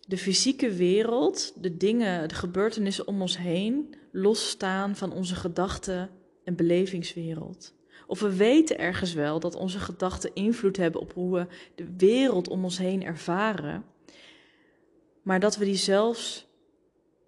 de 0.08 0.18
fysieke 0.18 0.74
wereld, 0.74 1.54
de 1.62 1.78
dingen, 1.78 2.28
de 2.28 2.36
gebeurtenissen 2.36 3.08
om 3.08 3.22
ons 3.22 3.38
heen, 3.38 3.96
losstaan 4.12 4.96
van 4.96 5.14
onze 5.14 5.36
gedachten 5.36 6.10
en 6.44 6.56
belevingswereld. 6.56 7.74
Of 8.08 8.20
we 8.20 8.36
weten 8.36 8.80
ergens 8.80 9.14
wel 9.14 9.40
dat 9.40 9.56
onze 9.56 9.80
gedachten 9.80 10.32
invloed 10.34 10.78
hebben 10.78 11.02
op 11.02 11.14
hoe 11.14 11.34
we 11.34 11.48
de 11.76 11.88
wereld 11.98 12.48
om 12.50 12.64
ons 12.64 12.78
heen 12.78 13.04
ervaren, 13.04 13.86
maar 15.22 15.40
dat 15.40 15.58
we 15.58 15.66
die 15.66 15.76
zelfs 15.76 16.48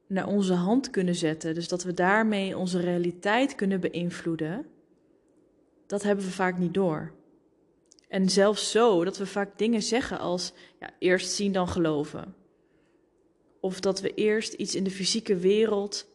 naar 0.08 0.28
onze 0.28 0.54
hand 0.54 0.90
kunnen 0.90 1.16
zetten, 1.16 1.54
dus 1.54 1.68
dat 1.68 1.84
we 1.84 1.94
daarmee 1.94 2.58
onze 2.58 2.80
realiteit 2.80 3.56
kunnen 3.56 3.80
beïnvloeden, 3.80 4.66
dat 5.88 6.04
hebben 6.04 6.26
we 6.26 6.32
vaak 6.32 6.58
niet 6.58 6.74
door. 6.74 7.14
En 8.08 8.30
zelfs 8.30 8.72
zo 8.72 9.04
dat 9.04 9.18
we 9.18 9.26
vaak 9.26 9.58
dingen 9.58 9.82
zeggen 9.82 10.20
als 10.20 10.54
ja, 10.80 10.90
eerst 11.00 11.32
zien 11.32 11.52
dan 11.52 11.68
geloven. 11.68 12.36
Of 13.60 13.80
dat 13.80 14.02
we 14.02 14.14
eerst 14.14 14.54
iets 14.54 14.76
in 14.76 14.84
de 14.84 14.92
fysieke 14.92 15.36
wereld 15.36 16.08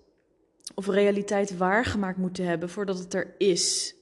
of 0.74 0.86
realiteit 0.86 1.56
waargemaakt 1.56 2.18
moeten 2.18 2.44
hebben 2.44 2.68
voordat 2.68 2.98
het 2.98 3.14
er 3.14 3.34
is. 3.38 3.94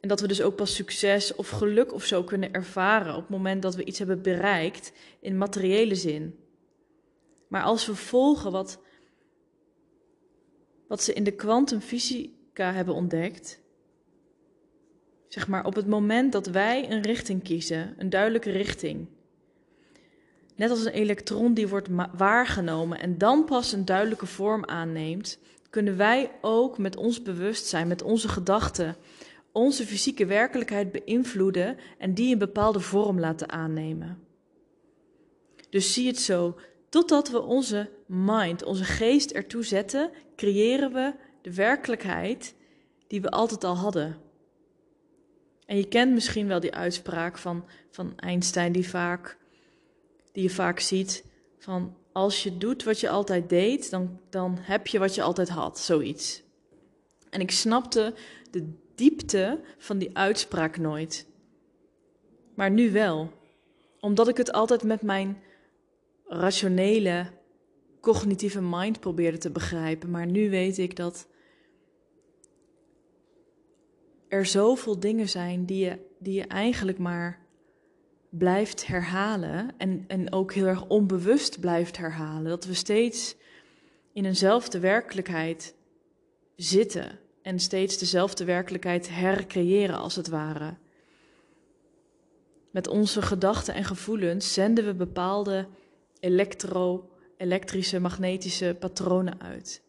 En 0.00 0.08
dat 0.08 0.20
we 0.20 0.28
dus 0.28 0.42
ook 0.42 0.56
pas 0.56 0.74
succes 0.74 1.34
of 1.34 1.48
geluk 1.48 1.92
of 1.92 2.04
zo 2.04 2.24
kunnen 2.24 2.52
ervaren 2.52 3.14
op 3.14 3.20
het 3.20 3.30
moment 3.30 3.62
dat 3.62 3.74
we 3.74 3.84
iets 3.84 3.98
hebben 3.98 4.22
bereikt 4.22 4.92
in 5.20 5.38
materiële 5.38 5.94
zin. 5.94 6.38
Maar 7.48 7.62
als 7.62 7.86
we 7.86 7.94
volgen 7.94 8.52
wat, 8.52 8.80
wat 10.88 11.02
ze 11.02 11.12
in 11.12 11.24
de 11.24 11.34
kwantumfysica 11.34 12.72
hebben 12.72 12.94
ontdekt, 12.94 13.60
zeg 15.30 15.48
maar 15.48 15.64
op 15.64 15.74
het 15.74 15.86
moment 15.86 16.32
dat 16.32 16.46
wij 16.46 16.90
een 16.90 17.02
richting 17.02 17.42
kiezen, 17.42 17.94
een 17.98 18.10
duidelijke 18.10 18.50
richting, 18.50 19.06
net 20.56 20.70
als 20.70 20.84
een 20.84 20.92
elektron 20.92 21.54
die 21.54 21.68
wordt 21.68 21.88
waargenomen 22.16 22.98
en 22.98 23.18
dan 23.18 23.44
pas 23.44 23.72
een 23.72 23.84
duidelijke 23.84 24.26
vorm 24.26 24.64
aanneemt, 24.64 25.38
kunnen 25.70 25.96
wij 25.96 26.30
ook 26.40 26.78
met 26.78 26.96
ons 26.96 27.22
bewustzijn, 27.22 27.88
met 27.88 28.02
onze 28.02 28.28
gedachten, 28.28 28.96
onze 29.52 29.86
fysieke 29.86 30.26
werkelijkheid 30.26 30.92
beïnvloeden 30.92 31.76
en 31.98 32.14
die 32.14 32.32
een 32.32 32.38
bepaalde 32.38 32.80
vorm 32.80 33.20
laten 33.20 33.50
aannemen. 33.50 34.18
Dus 35.70 35.92
zie 35.92 36.06
het 36.06 36.18
zo, 36.18 36.58
totdat 36.88 37.30
we 37.30 37.42
onze 37.42 37.90
mind, 38.06 38.64
onze 38.64 38.84
geest 38.84 39.30
ertoe 39.30 39.64
zetten, 39.64 40.10
creëren 40.36 40.92
we 40.92 41.14
de 41.42 41.54
werkelijkheid 41.54 42.54
die 43.06 43.20
we 43.20 43.30
altijd 43.30 43.64
al 43.64 43.76
hadden. 43.76 44.29
En 45.70 45.76
je 45.76 45.88
kent 45.88 46.12
misschien 46.12 46.46
wel 46.46 46.60
die 46.60 46.74
uitspraak 46.74 47.38
van, 47.38 47.64
van 47.90 48.12
Einstein 48.16 48.72
die, 48.72 48.88
vaak, 48.88 49.38
die 50.32 50.42
je 50.42 50.50
vaak 50.50 50.80
ziet 50.80 51.24
van 51.58 51.96
als 52.12 52.42
je 52.42 52.58
doet 52.58 52.84
wat 52.84 53.00
je 53.00 53.08
altijd 53.08 53.48
deed, 53.48 53.90
dan, 53.90 54.20
dan 54.30 54.58
heb 54.60 54.86
je 54.86 54.98
wat 54.98 55.14
je 55.14 55.22
altijd 55.22 55.48
had, 55.48 55.78
zoiets. 55.78 56.42
En 57.28 57.40
ik 57.40 57.50
snapte 57.50 58.14
de 58.50 58.72
diepte 58.94 59.60
van 59.78 59.98
die 59.98 60.16
uitspraak 60.16 60.78
nooit. 60.78 61.26
Maar 62.54 62.70
nu 62.70 62.90
wel. 62.90 63.32
Omdat 64.00 64.28
ik 64.28 64.36
het 64.36 64.52
altijd 64.52 64.82
met 64.82 65.02
mijn 65.02 65.42
rationele, 66.26 67.26
cognitieve 68.00 68.60
mind 68.62 69.00
probeerde 69.00 69.38
te 69.38 69.50
begrijpen. 69.50 70.10
Maar 70.10 70.26
nu 70.26 70.50
weet 70.50 70.78
ik 70.78 70.96
dat 70.96 71.28
er 74.30 74.46
zoveel 74.46 75.00
dingen 75.00 75.28
zijn 75.28 75.64
die 75.64 75.84
je, 75.84 75.98
die 76.18 76.34
je 76.34 76.46
eigenlijk 76.46 76.98
maar 76.98 77.38
blijft 78.28 78.86
herhalen. 78.86 79.70
En, 79.76 80.04
en 80.08 80.32
ook 80.32 80.52
heel 80.52 80.66
erg 80.66 80.86
onbewust 80.86 81.60
blijft 81.60 81.96
herhalen. 81.96 82.44
Dat 82.44 82.64
we 82.64 82.74
steeds 82.74 83.36
in 84.12 84.24
eenzelfde 84.24 84.78
werkelijkheid 84.78 85.74
zitten 86.56 87.18
en 87.42 87.58
steeds 87.58 87.98
dezelfde 87.98 88.44
werkelijkheid 88.44 89.08
hercreëren 89.08 89.96
als 89.96 90.16
het 90.16 90.28
ware. 90.28 90.74
Met 92.70 92.88
onze 92.88 93.22
gedachten 93.22 93.74
en 93.74 93.84
gevoelens 93.84 94.52
zenden 94.52 94.84
we 94.84 94.94
bepaalde 94.94 95.68
elektro, 96.20 97.10
elektrische, 97.36 98.00
magnetische 98.00 98.76
patronen 98.80 99.40
uit. 99.40 99.82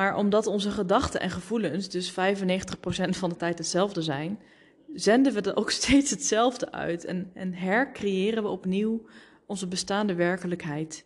Maar 0.00 0.16
omdat 0.16 0.46
onze 0.46 0.70
gedachten 0.70 1.20
en 1.20 1.30
gevoelens 1.30 1.88
dus 1.88 2.12
95% 2.12 2.14
van 3.10 3.28
de 3.28 3.36
tijd 3.36 3.58
hetzelfde 3.58 4.02
zijn, 4.02 4.38
zenden 4.94 5.32
we 5.32 5.40
er 5.40 5.56
ook 5.56 5.70
steeds 5.80 6.10
hetzelfde 6.10 6.72
uit 6.72 7.04
en, 7.04 7.30
en 7.34 7.52
hercreëren 7.52 8.42
we 8.42 8.48
opnieuw 8.48 9.02
onze 9.46 9.66
bestaande 9.66 10.14
werkelijkheid. 10.14 11.04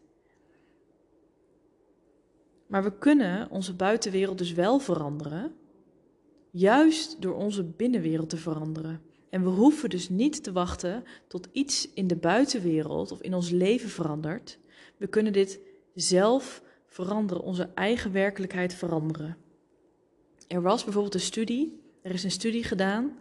Maar 2.66 2.82
we 2.82 2.98
kunnen 2.98 3.50
onze 3.50 3.74
buitenwereld 3.74 4.38
dus 4.38 4.52
wel 4.52 4.78
veranderen, 4.78 5.52
juist 6.50 7.22
door 7.22 7.34
onze 7.34 7.64
binnenwereld 7.64 8.30
te 8.30 8.36
veranderen. 8.36 9.00
En 9.30 9.42
we 9.42 9.48
hoeven 9.48 9.90
dus 9.90 10.08
niet 10.08 10.42
te 10.42 10.52
wachten 10.52 11.04
tot 11.28 11.48
iets 11.52 11.92
in 11.92 12.06
de 12.06 12.16
buitenwereld 12.16 13.12
of 13.12 13.20
in 13.20 13.34
ons 13.34 13.50
leven 13.50 13.88
verandert. 13.88 14.58
We 14.96 15.06
kunnen 15.06 15.32
dit 15.32 15.60
zelf 15.94 16.62
veranderen, 16.94 17.42
onze 17.42 17.70
eigen 17.74 18.12
werkelijkheid 18.12 18.74
veranderen. 18.74 19.36
Er 20.48 20.62
was 20.62 20.84
bijvoorbeeld 20.84 21.14
een 21.14 21.20
studie, 21.20 21.80
er 22.02 22.10
is 22.10 22.24
een 22.24 22.30
studie 22.30 22.64
gedaan 22.64 23.18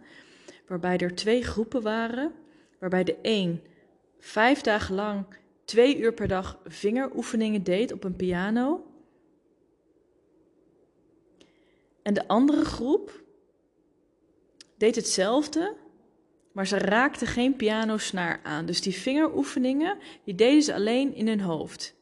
waarbij 0.66 0.98
er 0.98 1.14
twee 1.14 1.42
groepen 1.42 1.82
waren, 1.82 2.32
waarbij 2.78 3.04
de 3.04 3.16
een 3.22 3.60
vijf 4.18 4.60
dagen 4.60 4.94
lang 4.94 5.26
twee 5.64 5.98
uur 5.98 6.12
per 6.12 6.28
dag 6.28 6.58
vingeroefeningen 6.64 7.62
deed 7.62 7.92
op 7.92 8.04
een 8.04 8.16
piano. 8.16 8.86
En 12.02 12.14
de 12.14 12.28
andere 12.28 12.64
groep 12.64 13.22
deed 14.76 14.94
hetzelfde, 14.94 15.76
maar 16.52 16.66
ze 16.66 16.78
raakte 16.78 17.26
geen 17.26 17.56
pianosnaar 17.56 18.40
aan. 18.42 18.66
Dus 18.66 18.80
die 18.80 18.94
vingeroefeningen, 18.94 19.98
die 20.24 20.34
deden 20.34 20.62
ze 20.62 20.74
alleen 20.74 21.14
in 21.14 21.28
hun 21.28 21.40
hoofd. 21.40 21.94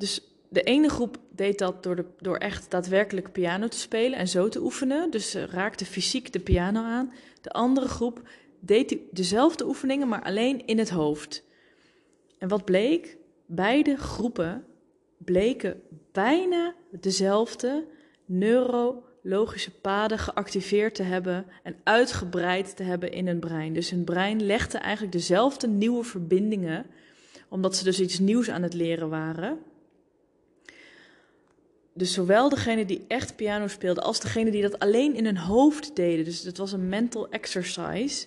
Dus 0.00 0.20
de 0.48 0.62
ene 0.62 0.88
groep 0.88 1.18
deed 1.30 1.58
dat 1.58 1.82
door, 1.82 1.96
de, 1.96 2.04
door 2.18 2.36
echt 2.36 2.70
daadwerkelijk 2.70 3.32
piano 3.32 3.68
te 3.68 3.78
spelen 3.78 4.18
en 4.18 4.28
zo 4.28 4.48
te 4.48 4.62
oefenen. 4.62 5.10
Dus 5.10 5.30
ze 5.30 5.46
raakte 5.46 5.84
fysiek 5.84 6.32
de 6.32 6.40
piano 6.40 6.82
aan. 6.82 7.12
De 7.40 7.50
andere 7.50 7.88
groep 7.88 8.22
deed 8.60 8.96
dezelfde 9.10 9.66
oefeningen, 9.66 10.08
maar 10.08 10.22
alleen 10.22 10.66
in 10.66 10.78
het 10.78 10.90
hoofd. 10.90 11.44
En 12.38 12.48
wat 12.48 12.64
bleek? 12.64 13.16
Beide 13.46 13.96
groepen 13.96 14.64
bleken 15.18 15.82
bijna 16.12 16.74
dezelfde 16.90 17.84
neurologische 18.24 19.70
paden 19.80 20.18
geactiveerd 20.18 20.94
te 20.94 21.02
hebben 21.02 21.46
en 21.62 21.76
uitgebreid 21.84 22.76
te 22.76 22.82
hebben 22.82 23.12
in 23.12 23.26
hun 23.26 23.40
brein. 23.40 23.72
Dus 23.72 23.90
hun 23.90 24.04
brein 24.04 24.42
legde 24.42 24.78
eigenlijk 24.78 25.12
dezelfde 25.12 25.68
nieuwe 25.68 26.04
verbindingen, 26.04 26.86
omdat 27.48 27.76
ze 27.76 27.84
dus 27.84 28.00
iets 28.00 28.18
nieuws 28.18 28.50
aan 28.50 28.62
het 28.62 28.74
leren 28.74 29.08
waren. 29.08 29.58
Dus 32.00 32.12
zowel 32.12 32.48
degene 32.48 32.84
die 32.84 33.04
echt 33.08 33.36
piano 33.36 33.66
speelde 33.66 34.00
als 34.00 34.20
degene 34.20 34.50
die 34.50 34.62
dat 34.62 34.78
alleen 34.78 35.14
in 35.14 35.24
hun 35.24 35.36
hoofd 35.36 35.96
deden. 35.96 36.24
Dus 36.24 36.42
het 36.42 36.58
was 36.58 36.72
een 36.72 36.88
mental 36.88 37.28
exercise. 37.28 38.26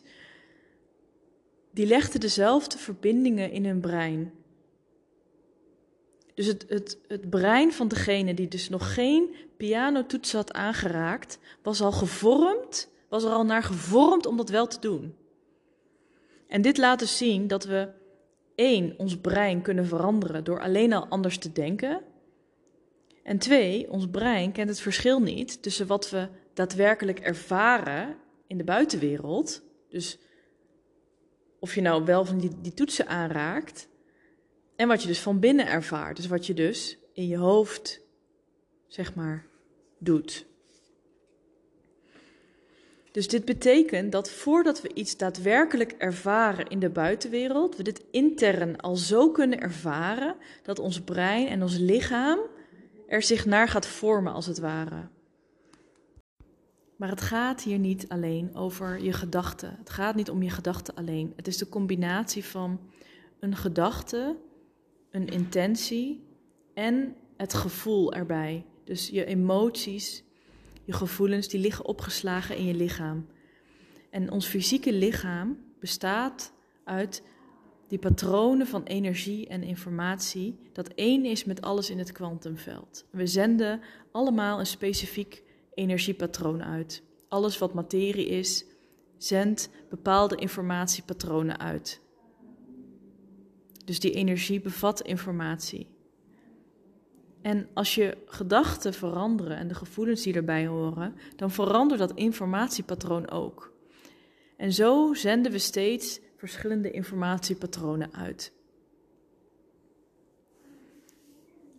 Die 1.72 1.86
legden 1.86 2.20
dezelfde 2.20 2.78
verbindingen 2.78 3.52
in 3.52 3.66
hun 3.66 3.80
brein. 3.80 4.32
Dus 6.34 6.46
het, 6.46 6.66
het, 6.68 6.98
het 7.08 7.30
brein 7.30 7.74
van 7.74 7.88
degene 7.88 8.34
die 8.34 8.48
dus 8.48 8.70
nog 8.70 8.94
geen 8.94 9.36
pianotoets 9.58 10.34
had 10.34 10.54
aangeraakt, 10.54 11.40
was 11.62 11.82
al 11.82 11.92
gevormd, 11.92 12.90
was 13.10 13.24
er 13.24 13.32
al 13.32 13.46
naar 13.46 13.64
gevormd 13.64 14.26
om 14.26 14.38
dat 14.38 14.50
wel 14.50 14.68
te 14.68 14.80
doen. 14.80 15.16
En 16.48 16.62
dit 16.62 16.78
laat 16.78 17.00
dus 17.00 17.18
zien 17.18 17.48
dat 17.48 17.66
we 17.66 17.90
één, 18.56 18.94
ons 18.98 19.18
brein 19.18 19.62
kunnen 19.62 19.86
veranderen 19.86 20.44
door 20.44 20.62
alleen 20.62 20.94
al 20.94 21.08
anders 21.08 21.38
te 21.38 21.52
denken. 21.52 22.02
En 23.24 23.38
twee, 23.38 23.92
ons 23.92 24.10
brein 24.10 24.52
kent 24.52 24.70
het 24.70 24.80
verschil 24.80 25.20
niet 25.20 25.62
tussen 25.62 25.88
wat 25.88 26.10
we 26.10 26.28
daadwerkelijk 26.54 27.20
ervaren 27.20 28.16
in 28.48 28.58
de 28.58 28.64
buitenwereld. 28.64 29.64
Dus 29.90 30.20
of 31.60 31.76
je 31.76 31.82
nou 31.82 32.06
wel 32.06 32.26
van 32.26 32.38
die, 32.38 32.52
die 32.62 32.74
toetsen 32.74 33.08
aanraakt. 33.08 33.88
En 34.76 34.88
wat 34.88 35.02
je 35.02 35.08
dus 35.08 35.20
van 35.20 35.40
binnen 35.40 35.68
ervaart. 35.68 36.16
Dus 36.16 36.28
wat 36.28 36.46
je 36.46 36.54
dus 36.54 36.98
in 37.14 37.28
je 37.28 37.38
hoofd, 37.38 38.02
zeg 38.88 39.16
maar, 39.16 39.46
doet. 39.98 40.46
Dus 43.12 43.28
dit 43.28 43.46
betekent 43.46 44.12
dat 44.12 44.30
voordat 44.30 44.82
we 44.82 44.94
iets 44.94 45.18
daadwerkelijk 45.18 45.92
ervaren 45.92 46.68
in 46.68 46.80
de 46.80 46.90
buitenwereld, 46.90 47.76
we 47.76 47.84
dit 47.84 48.04
intern 48.12 48.78
al 48.78 48.96
zo 48.96 49.32
kunnen 49.32 49.60
ervaren 49.60 50.36
dat 50.64 50.80
ons 50.80 51.02
brein 51.02 51.48
en 51.48 51.62
ons 51.62 51.78
lichaam 51.78 52.40
er 53.08 53.24
zich 53.24 53.46
naar 53.46 53.68
gaat 53.68 53.88
vormen, 53.88 54.34
als 54.34 54.46
het 54.46 54.60
ware. 54.60 55.08
Maar 56.96 57.10
het 57.10 57.22
gaat 57.22 57.62
hier 57.62 57.80
niet 57.80 58.10
alleen 58.10 58.56
over 58.56 59.04
je 59.04 59.14
gedachten. 59.14 59.76
Het 59.80 59.90
gaat 59.90 60.16
niet 60.16 60.30
om 60.30 60.44
je 60.44 60.50
gedachten 60.50 60.96
alleen. 60.96 61.34
Het 61.36 61.48
is 61.48 61.58
de 61.58 61.70
combinatie 61.70 62.46
van 62.46 62.80
een 63.40 63.56
gedachte, 63.56 64.38
een 65.12 65.28
intentie 65.28 66.28
en 66.74 67.16
het 67.38 67.54
gevoel 67.54 68.14
erbij. 68.14 68.66
Dus 68.84 69.10
je 69.10 69.26
emoties, 69.26 70.24
je 70.84 70.94
gevoelens, 70.94 71.48
die 71.48 71.60
liggen 71.60 71.86
opgeslagen 71.86 72.58
in 72.58 72.66
je 72.66 72.74
lichaam. 72.74 73.28
En 74.10 74.32
ons 74.32 74.48
fysieke 74.48 74.94
lichaam 74.94 75.58
bestaat 75.80 76.54
uit 76.84 77.24
die 77.88 78.00
patronen 78.00 78.68
van 78.68 78.84
energie 78.84 79.48
en 79.48 79.64
informatie, 79.64 80.60
dat 80.74 80.88
één 80.88 81.26
is 81.26 81.46
met 81.46 81.62
alles 81.62 81.90
in 81.90 81.98
het 81.98 82.12
kwantumveld. 82.12 83.06
We 83.10 83.28
zenden 83.28 83.82
allemaal 84.12 84.60
een 84.60 84.66
specifiek 84.66 85.44
energiepatroon 85.74 86.64
uit. 86.64 87.04
Alles 87.28 87.58
wat 87.58 87.74
materie 87.74 88.28
is, 88.28 88.66
zendt 89.18 89.70
bepaalde 89.90 90.36
informatiepatronen 90.36 91.60
uit. 91.60 92.02
Dus 93.86 94.00
die 94.00 94.12
energie 94.12 94.62
bevat 94.62 95.02
informatie. 95.02 95.88
En 97.42 97.68
als 97.74 97.96
je 97.96 98.18
gedachten 98.26 98.94
veranderen 98.94 99.58
en 99.58 99.68
de 99.68 99.76
gevoelens 99.76 100.22
die 100.22 100.34
erbij 100.34 100.68
horen, 100.68 101.16
dan 101.36 101.52
verandert 101.52 102.00
dat 102.00 102.14
informatiepatroon 102.14 103.30
ook. 103.30 103.74
En 104.58 104.74
zo 104.74 105.14
zenden 105.14 105.52
we 105.52 105.58
steeds 105.58 106.20
verschillende 106.50 106.92
informatiepatronen 106.92 108.14
uit. 108.14 108.52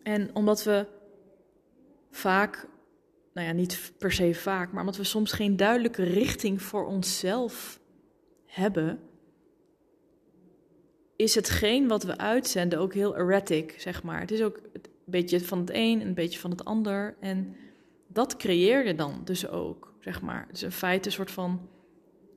En 0.03 0.35
omdat 0.35 0.65
we 0.65 0.87
vaak, 2.11 2.69
nou 3.33 3.47
ja, 3.47 3.53
niet 3.53 3.93
per 3.99 4.13
se 4.13 4.35
vaak, 4.35 4.73
maar 4.73 4.81
omdat 4.81 4.97
we 4.97 5.05
soms 5.05 5.33
geen 5.33 5.57
duidelijke 5.57 6.03
richting 6.03 6.63
voor 6.63 6.87
onszelf 6.87 7.81
hebben, 8.47 9.01
is 11.17 11.35
hetgeen 11.35 11.89
wat 11.89 12.03
we 12.03 12.19
uitzenden 12.19 12.79
ook 12.79 12.95
heel 12.95 13.17
erratic, 13.17 13.75
zeg 13.79 14.03
maar. 14.03 14.21
Het 14.21 14.31
is 14.31 14.43
ook 14.43 14.57
een 14.73 14.83
beetje 15.05 15.41
van 15.41 15.59
het 15.59 15.71
een 15.73 16.01
en 16.01 16.07
een 16.07 16.15
beetje 16.15 16.39
van 16.39 16.51
het 16.51 16.65
ander. 16.65 17.17
En 17.21 17.57
dat 18.07 18.37
creëer 18.37 18.87
je 18.87 18.95
dan 18.95 19.21
dus 19.25 19.49
ook, 19.49 19.95
zeg 20.01 20.23
maar. 20.23 20.49
Is 20.53 20.63
in 20.63 20.71
feite 20.73 21.07
een 21.07 21.15
soort 21.15 21.31
van 21.31 21.69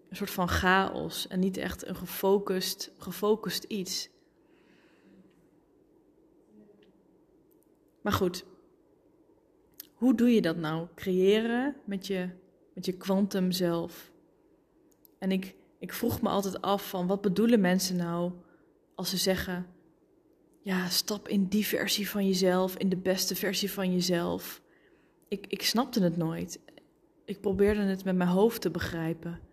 een 0.10 0.16
soort 0.16 0.32
van 0.32 0.50
chaos 0.50 1.28
en 1.28 1.40
niet 1.40 1.58
echt 1.58 1.88
een 1.88 1.96
gefocust, 1.96 2.92
gefocust 2.98 3.64
iets. 3.64 4.10
Maar 8.02 8.14
goed, 8.14 8.46
hoe 9.94 10.16
doe 10.16 10.30
je 10.30 10.42
dat 10.42 10.58
nou? 10.58 10.88
Creëren 10.96 11.76
met 11.86 12.08
je, 12.08 12.30
met 12.74 12.86
je 12.86 12.98
kwantum 12.98 13.52
zelf. 13.52 14.12
En 15.20 15.32
ik, 15.32 15.56
ik 15.80 15.94
vroeg 15.94 16.22
me 16.22 16.30
altijd 16.30 16.62
af 16.62 16.90
van 16.90 17.08
wat 17.08 17.22
bedoelen 17.22 17.60
mensen 17.60 17.96
nou 17.96 18.32
als 18.96 19.10
ze 19.10 19.18
zeggen, 19.18 19.68
ja, 20.62 20.90
stap 20.90 21.28
in 21.28 21.48
die 21.48 21.66
versie 21.66 22.10
van 22.10 22.28
jezelf, 22.28 22.78
in 22.78 22.90
de 22.90 22.98
beste 22.98 23.36
versie 23.36 23.72
van 23.72 23.94
jezelf. 23.94 24.62
Ik, 25.28 25.48
ik 25.48 25.64
snapte 25.64 26.04
het 26.04 26.18
nooit. 26.18 26.60
Ik 27.26 27.42
probeerde 27.42 27.82
het 27.82 28.04
met 28.04 28.16
mijn 28.16 28.30
hoofd 28.30 28.62
te 28.62 28.70
begrijpen. 28.70 29.47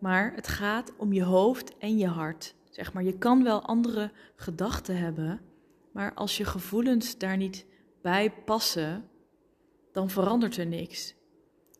Maar 0.00 0.34
het 0.34 0.48
gaat 0.48 0.92
om 0.96 1.12
je 1.12 1.22
hoofd 1.22 1.78
en 1.78 1.98
je 1.98 2.06
hart. 2.06 2.54
Zeg 2.70 2.92
maar, 2.92 3.02
je 3.02 3.18
kan 3.18 3.42
wel 3.42 3.62
andere 3.62 4.10
gedachten 4.36 4.96
hebben, 4.96 5.40
maar 5.92 6.14
als 6.14 6.36
je 6.36 6.44
gevoelens 6.44 7.18
daar 7.18 7.36
niet 7.36 7.66
bij 8.02 8.32
passen, 8.44 9.08
dan 9.92 10.10
verandert 10.10 10.56
er 10.56 10.66
niks. 10.66 11.14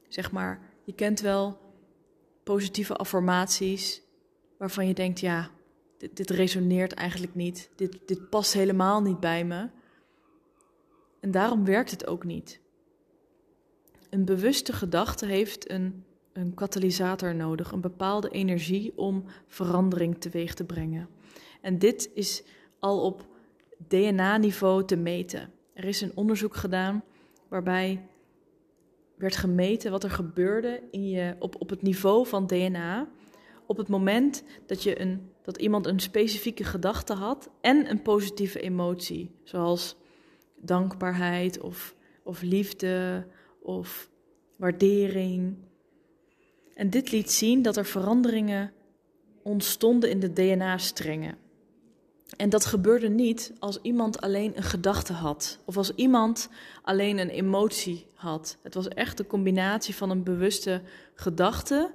Zeg 0.08 0.32
maar, 0.32 0.60
je 0.84 0.94
kent 0.94 1.20
wel 1.20 1.58
positieve 2.44 2.96
affirmaties 2.96 4.02
waarvan 4.58 4.86
je 4.86 4.94
denkt, 4.94 5.20
ja, 5.20 5.50
dit, 5.98 6.30
resoneert 6.30 6.92
eigenlijk 6.92 7.34
niet, 7.34 7.70
dit, 7.76 7.98
dit 8.06 8.28
past 8.30 8.52
helemaal 8.52 9.02
niet 9.02 9.20
bij 9.20 9.44
me. 9.44 9.68
En 11.20 11.30
daarom 11.30 11.64
werkt 11.64 11.90
het 11.90 12.06
ook 12.06 12.24
niet. 12.24 12.60
Een 14.10 14.24
bewuste 14.24 14.72
gedachte 14.72 15.26
heeft 15.26 15.70
een 15.70 16.04
een 16.32 16.54
katalysator 16.54 17.34
nodig, 17.34 17.72
een 17.72 17.80
bepaalde 17.80 18.30
energie 18.30 18.92
om 18.96 19.24
verandering 19.46 20.20
teweeg 20.20 20.54
te 20.54 20.64
brengen. 20.64 21.08
En 21.60 21.78
dit 21.78 22.10
is 22.14 22.42
al 22.78 23.04
op 23.04 23.26
DNA-niveau 23.88 24.84
te 24.84 24.96
meten. 24.96 25.52
er 25.74 25.84
is 25.84 26.00
een 26.00 26.16
onderzoek 26.16 26.56
gedaan 26.56 27.04
waarbij 27.48 28.08
werd 29.16 29.36
gemeten 29.36 29.90
wat 29.90 30.04
er 30.04 30.10
gebeurde 30.10 30.82
in 30.90 31.08
je, 31.08 31.36
op, 31.38 31.60
op 31.60 31.70
het 31.70 31.82
niveau 31.82 32.26
van 32.26 32.46
DNA. 32.46 33.08
Op 33.66 33.76
het 33.76 33.88
moment 33.88 34.44
dat, 34.66 34.82
je 34.82 35.00
een, 35.00 35.30
dat 35.42 35.56
iemand 35.56 35.86
een 35.86 36.00
specifieke 36.00 36.64
gedachte 36.64 37.12
had 37.12 37.50
en 37.60 37.90
een 37.90 38.02
positieve 38.02 38.60
emotie, 38.60 39.34
zoals 39.44 39.96
dankbaarheid 40.56 41.60
of, 41.60 41.94
of 42.22 42.42
liefde 42.42 43.26
of 43.62 44.10
waardering. 44.56 45.56
En 46.80 46.90
dit 46.90 47.10
liet 47.10 47.30
zien 47.30 47.62
dat 47.62 47.76
er 47.76 47.84
veranderingen 47.84 48.72
ontstonden 49.42 50.10
in 50.10 50.20
de 50.20 50.32
DNA-strengen. 50.32 51.38
En 52.36 52.50
dat 52.50 52.64
gebeurde 52.64 53.08
niet 53.08 53.52
als 53.58 53.78
iemand 53.82 54.20
alleen 54.20 54.56
een 54.56 54.62
gedachte 54.62 55.12
had 55.12 55.58
of 55.64 55.76
als 55.76 55.94
iemand 55.94 56.48
alleen 56.82 57.18
een 57.18 57.28
emotie 57.28 58.06
had. 58.14 58.58
Het 58.62 58.74
was 58.74 58.88
echt 58.88 59.18
een 59.18 59.26
combinatie 59.26 59.94
van 59.94 60.10
een 60.10 60.22
bewuste 60.22 60.82
gedachte 61.14 61.94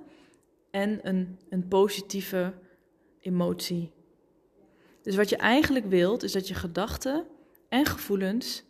en 0.71 0.99
een, 1.07 1.39
een 1.49 1.67
positieve 1.67 2.53
emotie. 3.19 3.91
Dus 5.01 5.15
wat 5.15 5.29
je 5.29 5.37
eigenlijk 5.37 5.85
wilt, 5.85 6.23
is 6.23 6.31
dat 6.31 6.47
je 6.47 6.53
gedachten 6.53 7.25
en 7.69 7.85
gevoelens 7.85 8.63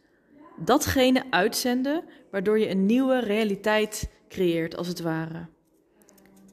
datgene 0.58 1.24
uitzenden 1.30 2.04
waardoor 2.32 2.60
je 2.60 2.70
een 2.70 2.86
nieuwe 2.86 3.20
realiteit 3.20 4.10
creëert, 4.28 4.78
als 4.78 4.88
het 4.88 5.02
ware. 5.02 5.54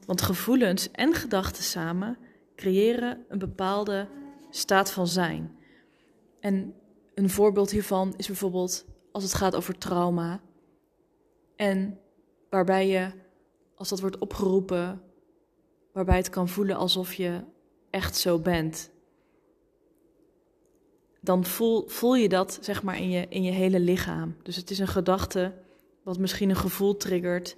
Want 0.05 0.21
gevoelens 0.21 0.91
en 0.91 1.13
gedachten 1.13 1.63
samen 1.63 2.17
creëren 2.55 3.25
een 3.27 3.39
bepaalde 3.39 4.07
staat 4.49 4.91
van 4.91 5.07
zijn. 5.07 5.57
En 6.39 6.73
een 7.15 7.29
voorbeeld 7.29 7.71
hiervan 7.71 8.13
is 8.17 8.27
bijvoorbeeld 8.27 8.85
als 9.11 9.23
het 9.23 9.33
gaat 9.33 9.55
over 9.55 9.77
trauma. 9.77 10.41
En 11.55 11.99
waarbij 12.49 12.87
je, 12.87 13.11
als 13.75 13.89
dat 13.89 13.99
wordt 13.99 14.17
opgeroepen, 14.17 15.01
waarbij 15.93 16.17
het 16.17 16.29
kan 16.29 16.47
voelen 16.47 16.75
alsof 16.75 17.13
je 17.13 17.41
echt 17.89 18.17
zo 18.17 18.39
bent. 18.39 18.91
Dan 21.21 21.45
voel, 21.45 21.87
voel 21.87 22.15
je 22.15 22.29
dat 22.29 22.57
zeg 22.61 22.83
maar 22.83 22.97
in 22.97 23.09
je, 23.09 23.25
in 23.29 23.43
je 23.43 23.51
hele 23.51 23.79
lichaam. 23.79 24.35
Dus 24.43 24.55
het 24.55 24.69
is 24.69 24.79
een 24.79 24.87
gedachte 24.87 25.53
wat 26.03 26.17
misschien 26.17 26.49
een 26.49 26.55
gevoel 26.55 26.97
triggert. 26.97 27.55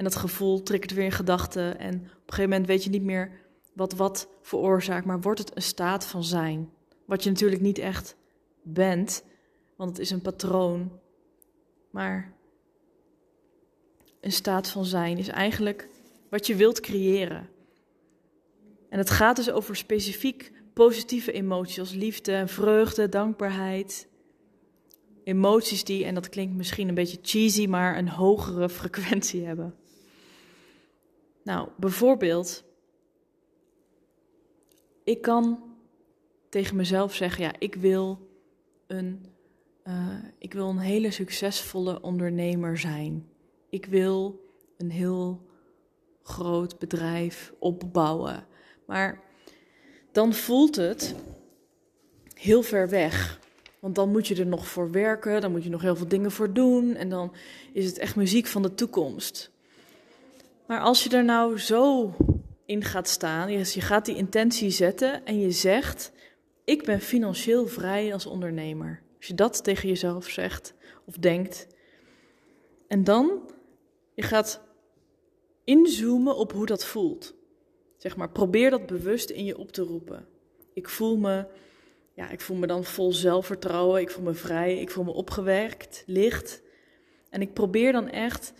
En 0.00 0.06
dat 0.06 0.16
gevoel 0.16 0.62
triggert 0.62 0.92
weer 0.92 1.04
een 1.04 1.12
gedachte. 1.12 1.60
En 1.60 1.94
op 1.94 2.02
een 2.02 2.10
gegeven 2.26 2.50
moment 2.50 2.66
weet 2.66 2.84
je 2.84 2.90
niet 2.90 3.02
meer 3.02 3.30
wat 3.74 3.92
wat 3.92 4.28
veroorzaakt, 4.42 5.06
maar 5.06 5.20
wordt 5.20 5.38
het 5.38 5.56
een 5.56 5.62
staat 5.62 6.04
van 6.04 6.24
zijn. 6.24 6.70
Wat 7.04 7.24
je 7.24 7.30
natuurlijk 7.30 7.60
niet 7.60 7.78
echt 7.78 8.16
bent, 8.62 9.24
want 9.76 9.90
het 9.90 9.98
is 9.98 10.10
een 10.10 10.20
patroon. 10.20 11.00
Maar 11.90 12.32
een 14.20 14.32
staat 14.32 14.68
van 14.68 14.84
zijn 14.84 15.18
is 15.18 15.28
eigenlijk 15.28 15.88
wat 16.30 16.46
je 16.46 16.54
wilt 16.54 16.80
creëren. 16.80 17.48
En 18.88 18.98
het 18.98 19.10
gaat 19.10 19.36
dus 19.36 19.50
over 19.50 19.76
specifiek 19.76 20.52
positieve 20.74 21.32
emoties 21.32 21.78
als 21.78 21.92
liefde, 21.92 22.46
vreugde, 22.46 23.08
dankbaarheid. 23.08 24.08
Emoties 25.24 25.84
die, 25.84 26.04
en 26.04 26.14
dat 26.14 26.28
klinkt 26.28 26.56
misschien 26.56 26.88
een 26.88 26.94
beetje 26.94 27.18
cheesy, 27.22 27.66
maar 27.66 27.98
een 27.98 28.08
hogere 28.08 28.68
frequentie 28.80 29.46
hebben. 29.46 29.74
Nou, 31.42 31.68
bijvoorbeeld 31.76 32.64
ik 35.04 35.22
kan 35.22 35.62
tegen 36.48 36.76
mezelf 36.76 37.14
zeggen: 37.14 37.44
ja, 37.44 37.52
ik 37.58 37.74
wil 37.74 38.28
een, 38.86 39.26
uh, 39.84 40.14
ik 40.38 40.52
wil 40.52 40.68
een 40.68 40.78
hele 40.78 41.10
succesvolle 41.10 42.02
ondernemer 42.02 42.78
zijn. 42.78 43.28
Ik 43.68 43.86
wil 43.86 44.48
een 44.76 44.90
heel 44.90 45.48
groot 46.22 46.78
bedrijf 46.78 47.52
opbouwen. 47.58 48.46
Maar 48.86 49.20
dan 50.12 50.32
voelt 50.32 50.76
het 50.76 51.14
heel 52.34 52.62
ver 52.62 52.88
weg. 52.88 53.40
Want 53.80 53.94
dan 53.94 54.10
moet 54.10 54.26
je 54.26 54.34
er 54.34 54.46
nog 54.46 54.68
voor 54.68 54.90
werken, 54.90 55.40
dan 55.40 55.50
moet 55.50 55.64
je 55.64 55.70
nog 55.70 55.82
heel 55.82 55.96
veel 55.96 56.08
dingen 56.08 56.30
voor 56.30 56.52
doen 56.52 56.94
en 56.94 57.08
dan 57.08 57.32
is 57.72 57.86
het 57.86 57.98
echt 57.98 58.16
muziek 58.16 58.46
van 58.46 58.62
de 58.62 58.74
toekomst. 58.74 59.50
Maar 60.70 60.80
als 60.80 61.04
je 61.04 61.10
er 61.10 61.24
nou 61.24 61.58
zo 61.58 62.14
in 62.66 62.84
gaat 62.84 63.08
staan. 63.08 63.52
Je, 63.52 63.80
gaat 63.80 64.04
die 64.04 64.16
intentie 64.16 64.70
zetten 64.70 65.24
en 65.24 65.40
je 65.40 65.50
zegt: 65.50 66.12
Ik 66.64 66.84
ben 66.84 67.00
financieel 67.00 67.66
vrij 67.66 68.12
als 68.12 68.26
ondernemer. 68.26 69.02
Als 69.16 69.26
je 69.26 69.34
dat 69.34 69.64
tegen 69.64 69.88
jezelf 69.88 70.28
zegt 70.28 70.74
of 71.06 71.14
denkt. 71.14 71.66
En 72.88 73.04
dan, 73.04 73.50
je 74.14 74.22
gaat 74.22 74.60
inzoomen 75.64 76.36
op 76.36 76.52
hoe 76.52 76.66
dat 76.66 76.84
voelt. 76.84 77.34
Zeg 77.96 78.16
maar, 78.16 78.30
probeer 78.30 78.70
dat 78.70 78.86
bewust 78.86 79.30
in 79.30 79.44
je 79.44 79.58
op 79.58 79.72
te 79.72 79.82
roepen. 79.82 80.26
Ik 80.74 80.88
voel 80.88 81.16
me, 81.16 81.46
ja, 82.14 82.28
ik 82.28 82.40
voel 82.40 82.56
me 82.56 82.66
dan 82.66 82.84
vol 82.84 83.12
zelfvertrouwen, 83.12 84.00
ik 84.00 84.10
voel 84.10 84.24
me 84.24 84.34
vrij, 84.34 84.78
ik 84.78 84.90
voel 84.90 85.04
me 85.04 85.12
opgewerkt, 85.12 86.02
licht. 86.06 86.62
En 87.30 87.40
ik 87.40 87.52
probeer 87.52 87.92
dan 87.92 88.08
echt 88.08 88.52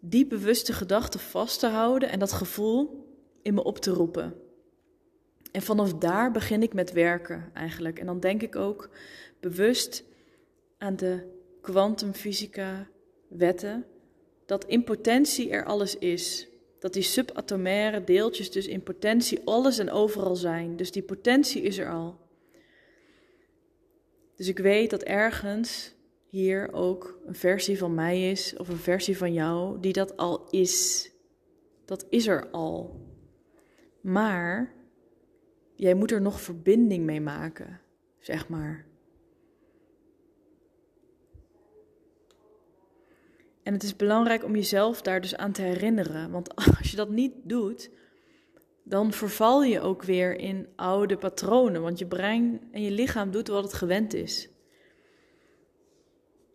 die 0.00 0.26
bewuste 0.26 0.72
gedachte 0.72 1.18
vast 1.18 1.60
te 1.60 1.66
houden 1.66 2.08
en 2.08 2.18
dat 2.18 2.32
gevoel 2.32 3.06
in 3.42 3.54
me 3.54 3.64
op 3.64 3.78
te 3.78 3.90
roepen. 3.90 4.34
En 5.52 5.62
vanaf 5.62 5.94
daar 5.94 6.30
begin 6.30 6.62
ik 6.62 6.74
met 6.74 6.92
werken 6.92 7.50
eigenlijk. 7.54 7.98
En 7.98 8.06
dan 8.06 8.20
denk 8.20 8.42
ik 8.42 8.56
ook 8.56 8.90
bewust 9.40 10.04
aan 10.78 10.96
de 10.96 11.34
kwantumfysica 11.60 12.88
wetten, 13.28 13.86
dat 14.46 14.64
in 14.64 14.84
potentie 14.84 15.50
er 15.50 15.64
alles 15.64 15.98
is. 15.98 16.48
Dat 16.78 16.92
die 16.92 17.02
subatomaire 17.02 18.04
deeltjes 18.04 18.50
dus 18.50 18.66
in 18.66 18.82
potentie 18.82 19.40
alles 19.44 19.78
en 19.78 19.90
overal 19.90 20.36
zijn. 20.36 20.76
Dus 20.76 20.92
die 20.92 21.02
potentie 21.02 21.62
is 21.62 21.78
er 21.78 21.90
al. 21.90 22.18
Dus 24.36 24.48
ik 24.48 24.58
weet 24.58 24.90
dat 24.90 25.02
ergens 25.02 25.94
hier 26.28 26.72
ook 26.72 27.20
een 27.26 27.34
versie 27.34 27.78
van 27.78 27.94
mij 27.94 28.30
is, 28.30 28.56
of 28.56 28.68
een 28.68 28.76
versie 28.76 29.18
van 29.18 29.32
jou, 29.32 29.80
die 29.80 29.92
dat 29.92 30.16
al 30.16 30.46
is. 30.50 31.10
Dat 31.84 32.06
is 32.08 32.26
er 32.26 32.50
al. 32.50 33.00
Maar 34.00 34.74
jij 35.74 35.94
moet 35.94 36.10
er 36.10 36.20
nog 36.20 36.40
verbinding 36.40 37.04
mee 37.04 37.20
maken, 37.20 37.80
zeg 38.18 38.48
maar. 38.48 38.86
En 43.62 43.72
het 43.72 43.82
is 43.82 43.96
belangrijk 43.96 44.44
om 44.44 44.54
jezelf 44.54 45.02
daar 45.02 45.20
dus 45.20 45.36
aan 45.36 45.52
te 45.52 45.62
herinneren. 45.62 46.30
Want 46.30 46.54
als 46.78 46.90
je 46.90 46.96
dat 46.96 47.08
niet 47.08 47.32
doet, 47.42 47.90
dan 48.82 49.12
verval 49.12 49.64
je 49.64 49.80
ook 49.80 50.02
weer 50.02 50.38
in 50.38 50.68
oude 50.76 51.16
patronen. 51.16 51.82
Want 51.82 51.98
je 51.98 52.06
brein 52.06 52.60
en 52.72 52.82
je 52.82 52.90
lichaam 52.90 53.30
doet 53.30 53.48
wat 53.48 53.62
het 53.62 53.72
gewend 53.72 54.14
is. 54.14 54.48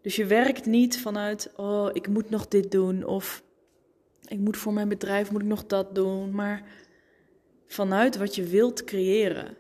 Dus 0.02 0.16
je 0.16 0.26
werkt 0.26 0.66
niet 0.66 1.00
vanuit, 1.00 1.52
oh, 1.56 1.90
ik 1.94 2.08
moet 2.08 2.30
nog 2.30 2.48
dit 2.48 2.72
doen. 2.72 3.06
Of 3.06 3.44
ik 4.26 4.40
moet 4.40 4.58
voor 4.58 4.74
mijn 4.74 4.90
bedrijf 4.90 5.32
moet 5.32 5.42
ik 5.42 5.48
nog 5.48 5.66
dat 5.66 5.96
doen. 5.96 6.32
Maar 6.32 6.64
vanuit 7.68 8.18
wat 8.18 8.36
je 8.36 8.44
wilt 8.44 8.84
creëren. 8.84 9.58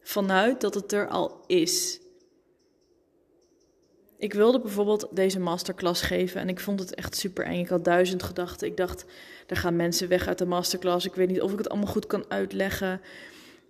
Vanuit 0.00 0.60
dat 0.60 0.74
het 0.74 0.92
er 0.92 1.08
al 1.08 1.44
is. 1.46 2.00
Ik 4.18 4.32
wilde 4.32 4.60
bijvoorbeeld 4.60 5.08
deze 5.10 5.40
masterclass 5.40 6.02
geven 6.02 6.40
en 6.40 6.48
ik 6.48 6.60
vond 6.60 6.80
het 6.80 6.94
echt 6.94 7.16
super 7.16 7.44
eng. 7.44 7.58
Ik 7.58 7.68
had 7.68 7.84
duizend 7.84 8.22
gedachten. 8.22 8.66
Ik 8.66 8.76
dacht, 8.76 9.04
er 9.46 9.56
gaan 9.56 9.76
mensen 9.76 10.08
weg 10.08 10.26
uit 10.26 10.38
de 10.38 10.46
masterclass. 10.46 11.06
Ik 11.06 11.14
weet 11.14 11.28
niet 11.28 11.40
of 11.40 11.52
ik 11.52 11.58
het 11.58 11.68
allemaal 11.68 11.92
goed 11.92 12.06
kan 12.06 12.24
uitleggen. 12.28 13.00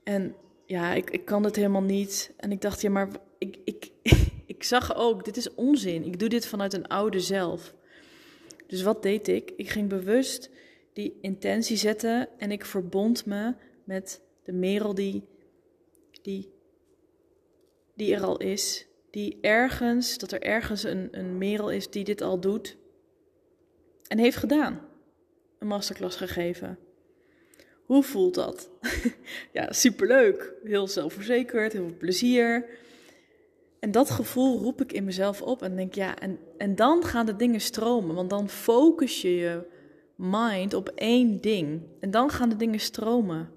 En 0.05 0.35
ja, 0.67 0.93
ik, 0.93 1.11
ik 1.11 1.25
kan 1.25 1.45
het 1.45 1.57
helemaal 1.57 1.83
niet. 1.83 2.33
En 2.37 2.53
ik 2.53 2.61
dacht, 2.61 2.81
ja, 2.81 2.91
maar 2.91 3.09
ik, 3.39 3.59
ik, 3.65 3.91
ik 4.61 4.67
zag 4.67 4.97
ook, 4.97 5.25
dit 5.25 5.37
is 5.37 5.55
onzin. 5.55 6.05
Ik 6.05 6.19
doe 6.19 6.29
dit 6.29 6.47
vanuit 6.47 6.73
een 6.73 6.89
oude 6.89 7.21
zelf. 7.21 7.75
Dus 8.67 8.83
wat 8.83 9.03
deed 9.03 9.29
ik? 9.29 9.53
Ik 9.57 9.69
ging 9.69 9.89
bewust 9.89 10.51
die 10.93 11.19
intentie 11.21 11.77
zetten 11.77 12.29
en 12.39 12.51
ik 12.51 12.65
verbond 12.65 13.27
me 13.27 13.55
met 13.85 14.21
de 14.45 14.53
merel 14.53 14.95
die, 14.95 15.25
die, 16.23 16.53
die 17.95 18.15
er 18.15 18.23
al 18.23 18.37
is. 18.37 18.87
Die 19.11 19.39
ergens, 19.41 20.19
dat 20.19 20.33
er 20.33 20.43
ergens 20.43 20.83
een, 20.83 21.09
een 21.11 21.39
merel 21.39 21.71
is 21.71 21.91
die 21.91 22.05
dit 22.05 22.21
al 22.21 22.41
doet 22.41 22.77
en 24.07 24.19
heeft 24.19 24.37
gedaan. 24.37 24.89
Een 25.59 25.67
masterclass 25.67 26.17
gegeven. 26.17 26.79
Hoe 27.85 28.03
voelt 28.03 28.35
dat? 28.35 28.71
ja, 29.53 29.73
superleuk. 29.73 30.53
Heel 30.65 30.89
zelfverzekerd, 30.89 31.73
heel 31.73 31.87
veel 31.87 31.97
plezier. 31.99 32.79
En 33.81 33.91
dat 33.91 34.11
gevoel 34.11 34.59
roep 34.59 34.81
ik 34.81 34.93
in 34.93 35.05
mezelf 35.05 35.43
op 35.43 35.63
en 35.63 35.77
denk 35.77 35.95
ja, 35.95 36.19
en, 36.19 36.39
en 36.59 36.75
dan 36.75 37.05
gaan 37.05 37.27
de 37.27 37.37
dingen 37.37 37.61
stromen. 37.61 38.15
Want 38.15 38.31
dan 38.31 38.49
focus 38.49 39.23
je 39.23 39.37
je 39.37 39.67
mind 40.15 40.75
op 40.75 40.89
één 40.89 41.41
ding. 41.41 41.83
En 42.01 42.11
dan 42.11 42.31
gaan 42.31 42.49
de 42.49 42.57
dingen 42.57 42.81
stromen. 42.81 43.53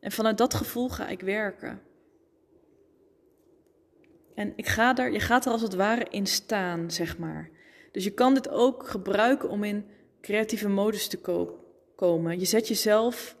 En 0.00 0.12
vanuit 0.12 0.38
dat 0.38 0.54
gevoel 0.54 0.88
ga 0.88 1.08
ik 1.08 1.20
werken. 1.20 1.80
En 4.34 4.52
ik 4.56 4.66
ga 4.66 4.96
er, 4.96 5.12
je 5.12 5.20
gaat 5.20 5.46
er 5.46 5.52
als 5.52 5.62
het 5.62 5.74
ware 5.74 6.06
in 6.10 6.26
staan, 6.26 6.90
zeg 6.90 7.18
maar. 7.18 7.50
Dus 7.92 8.04
je 8.04 8.10
kan 8.10 8.34
dit 8.34 8.48
ook 8.48 8.88
gebruiken 8.88 9.48
om 9.48 9.64
in 9.64 9.84
creatieve 10.20 10.68
modus 10.68 11.08
te 11.08 11.48
komen. 11.96 12.38
Je 12.38 12.44
zet 12.44 12.68
jezelf, 12.68 13.36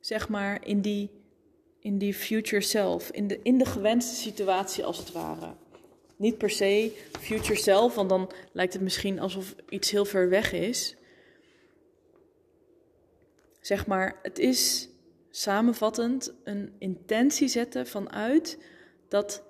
zeg 0.00 0.28
maar, 0.28 0.66
in 0.66 0.80
die, 0.80 1.10
in 1.82 1.98
die 1.98 2.14
future 2.14 2.62
self, 2.62 3.10
in 3.10 3.26
de, 3.26 3.40
in 3.42 3.58
de 3.58 3.64
gewenste 3.64 4.14
situatie 4.14 4.84
als 4.84 4.98
het 4.98 5.12
ware. 5.12 5.54
Niet 6.16 6.38
per 6.38 6.50
se 6.50 6.92
future 7.20 7.58
self, 7.58 7.94
want 7.94 8.08
dan 8.08 8.30
lijkt 8.52 8.72
het 8.72 8.82
misschien 8.82 9.20
alsof 9.20 9.54
iets 9.68 9.90
heel 9.90 10.04
ver 10.04 10.28
weg 10.28 10.52
is. 10.52 10.96
Zeg 13.60 13.86
maar, 13.86 14.18
het 14.22 14.38
is 14.38 14.88
samenvattend 15.30 16.32
een 16.44 16.72
intentie 16.78 17.48
zetten 17.48 17.86
vanuit 17.86 18.58
dat 19.08 19.42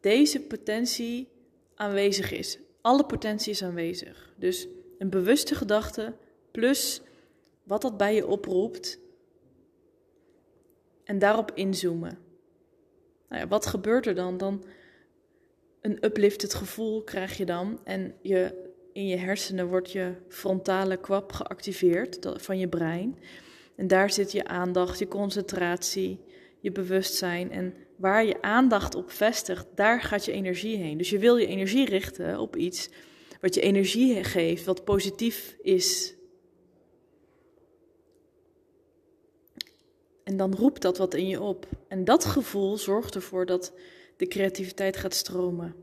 deze 0.00 0.40
potentie 0.40 1.28
aanwezig 1.74 2.32
is. 2.32 2.58
Alle 2.80 3.04
potentie 3.04 3.52
is 3.52 3.62
aanwezig. 3.62 4.32
Dus 4.36 4.68
een 4.98 5.10
bewuste 5.10 5.54
gedachte 5.54 6.14
plus 6.50 7.00
wat 7.62 7.82
dat 7.82 7.96
bij 7.96 8.14
je 8.14 8.26
oproept 8.26 8.98
en 11.04 11.18
daarop 11.18 11.50
inzoomen. 11.54 12.18
Nou 13.28 13.42
ja, 13.42 13.48
wat 13.48 13.66
gebeurt 13.66 14.06
er 14.06 14.14
dan? 14.14 14.36
Dan 14.36 14.64
een 15.80 16.04
uplifted 16.04 16.54
gevoel 16.54 17.02
krijg 17.02 17.36
je 17.36 17.44
dan 17.44 17.80
en 17.84 18.14
je, 18.22 18.70
in 18.92 19.06
je 19.06 19.16
hersenen 19.16 19.68
wordt 19.68 19.92
je 19.92 20.12
frontale 20.28 20.96
kwap 20.96 21.32
geactiveerd 21.32 22.18
van 22.36 22.58
je 22.58 22.68
brein. 22.68 23.18
En 23.76 23.86
daar 23.86 24.10
zit 24.10 24.32
je 24.32 24.44
aandacht, 24.44 24.98
je 24.98 25.08
concentratie, 25.08 26.20
je 26.60 26.72
bewustzijn. 26.72 27.50
En 27.50 27.74
waar 27.96 28.24
je 28.24 28.42
aandacht 28.42 28.94
op 28.94 29.10
vestigt, 29.10 29.66
daar 29.74 30.02
gaat 30.02 30.24
je 30.24 30.32
energie 30.32 30.76
heen. 30.76 30.98
Dus 30.98 31.10
je 31.10 31.18
wil 31.18 31.36
je 31.36 31.46
energie 31.46 31.88
richten 31.88 32.38
op 32.38 32.56
iets 32.56 32.90
wat 33.40 33.54
je 33.54 33.60
energie 33.60 34.24
geeft, 34.24 34.64
wat 34.64 34.84
positief 34.84 35.56
is. 35.62 36.14
En 40.34 40.40
dan 40.40 40.54
roept 40.54 40.82
dat 40.82 40.98
wat 40.98 41.14
in 41.14 41.28
je 41.28 41.40
op. 41.40 41.66
En 41.88 42.04
dat 42.04 42.24
gevoel 42.24 42.76
zorgt 42.76 43.14
ervoor 43.14 43.46
dat 43.46 43.72
de 44.16 44.26
creativiteit 44.26 44.96
gaat 44.96 45.14
stromen. 45.14 45.74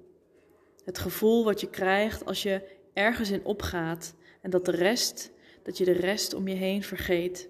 Het 0.83 0.99
gevoel 0.99 1.43
wat 1.43 1.61
je 1.61 1.69
krijgt 1.69 2.25
als 2.25 2.43
je 2.43 2.61
ergens 2.93 3.29
in 3.29 3.45
opgaat 3.45 4.15
en 4.41 4.49
dat 4.49 4.65
de 4.65 4.71
rest, 4.71 5.31
dat 5.63 5.77
je 5.77 5.85
de 5.85 5.91
rest 5.91 6.33
om 6.33 6.47
je 6.47 6.55
heen 6.55 6.83
vergeet. 6.83 7.49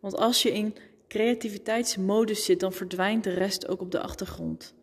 Want 0.00 0.16
als 0.16 0.42
je 0.42 0.52
in 0.52 0.74
creativiteitsmodus 1.08 2.44
zit, 2.44 2.60
dan 2.60 2.72
verdwijnt 2.72 3.24
de 3.24 3.34
rest 3.34 3.68
ook 3.68 3.80
op 3.80 3.90
de 3.90 4.00
achtergrond. 4.00 4.74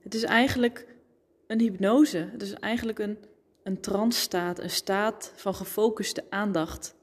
Het 0.00 0.14
is 0.14 0.22
eigenlijk 0.22 0.86
een 1.46 1.60
hypnose. 1.60 2.28
Het 2.32 2.42
is 2.42 2.52
eigenlijk 2.52 2.98
een, 2.98 3.18
een 3.62 3.80
trance-staat, 3.80 4.58
een 4.58 4.70
staat 4.70 5.32
van 5.34 5.54
gefocuste 5.54 6.24
aandacht. 6.30 6.94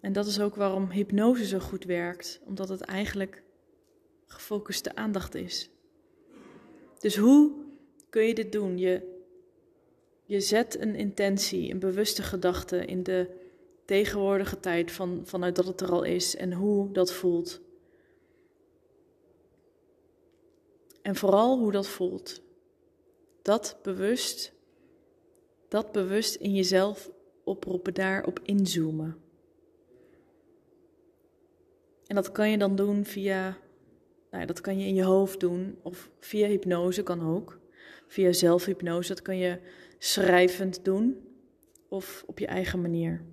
En 0.00 0.12
dat 0.12 0.26
is 0.26 0.40
ook 0.40 0.54
waarom 0.54 0.90
hypnose 0.90 1.46
zo 1.46 1.58
goed 1.58 1.84
werkt, 1.84 2.40
omdat 2.44 2.68
het 2.68 2.80
eigenlijk 2.80 3.42
gefocuste 4.26 4.94
aandacht 4.94 5.34
is. 5.34 5.70
Dus 6.98 7.16
hoe 7.16 7.52
kun 8.08 8.22
je 8.22 8.34
dit 8.34 8.52
doen? 8.52 8.78
Je, 8.78 9.20
je 10.24 10.40
zet 10.40 10.80
een 10.80 10.94
intentie, 10.94 11.70
een 11.70 11.78
bewuste 11.78 12.22
gedachte 12.22 12.84
in 12.84 13.02
de 13.02 13.30
tegenwoordige 13.84 14.60
tijd 14.60 14.92
van, 14.92 15.20
vanuit 15.24 15.56
dat 15.56 15.66
het 15.66 15.80
er 15.80 15.90
al 15.90 16.02
is 16.02 16.36
en 16.36 16.52
hoe 16.52 16.92
dat 16.92 17.12
voelt. 17.12 17.60
En 21.02 21.16
vooral 21.16 21.58
hoe 21.58 21.72
dat 21.72 21.88
voelt. 21.88 22.42
Dat 23.42 23.78
bewust, 23.82 24.52
dat 25.68 25.92
bewust 25.92 26.34
in 26.34 26.54
jezelf 26.54 27.10
oproepen, 27.44 27.94
daarop 27.94 28.40
inzoomen. 28.42 29.27
En 32.08 32.14
dat 32.14 32.32
kan 32.32 32.50
je 32.50 32.58
dan 32.58 32.76
doen 32.76 33.04
via, 33.04 33.56
nou, 34.30 34.46
dat 34.46 34.60
kan 34.60 34.78
je 34.78 34.86
in 34.86 34.94
je 34.94 35.04
hoofd 35.04 35.40
doen, 35.40 35.78
of 35.82 36.10
via 36.20 36.46
hypnose 36.46 37.02
kan 37.02 37.34
ook. 37.34 37.58
Via 38.06 38.32
zelfhypnose, 38.32 39.08
dat 39.08 39.22
kan 39.22 39.38
je 39.38 39.58
schrijvend 39.98 40.84
doen, 40.84 41.16
of 41.88 42.24
op 42.26 42.38
je 42.38 42.46
eigen 42.46 42.80
manier. 42.80 43.24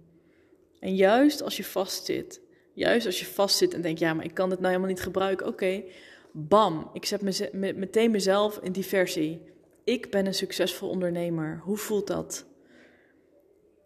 En 0.80 0.96
juist 0.96 1.42
als 1.42 1.58
je 1.58 1.64
vastzit, 1.64 2.42
juist 2.74 3.06
als 3.06 3.20
je 3.20 3.26
vastzit 3.26 3.74
en 3.74 3.82
denkt, 3.82 4.00
ja, 4.00 4.14
maar 4.14 4.26
ik 4.26 4.34
kan 4.34 4.50
dit 4.50 4.60
nou 4.60 4.70
helemaal 4.70 4.94
niet 4.94 5.04
gebruiken, 5.04 5.48
oké, 5.48 5.84
bam, 6.32 6.90
ik 6.94 7.06
zet 7.06 7.22
me, 7.22 7.74
meteen 7.76 8.12
mezelf 8.12 8.58
in 8.58 8.72
die 8.72 8.86
versie. 8.86 9.42
Ik 9.84 10.12
ben 10.12 10.26
een 10.26 10.34
succesvol 10.34 10.90
ondernemer. 10.90 11.60
Hoe 11.64 11.78
voelt 11.78 12.08
dat? 12.08 12.46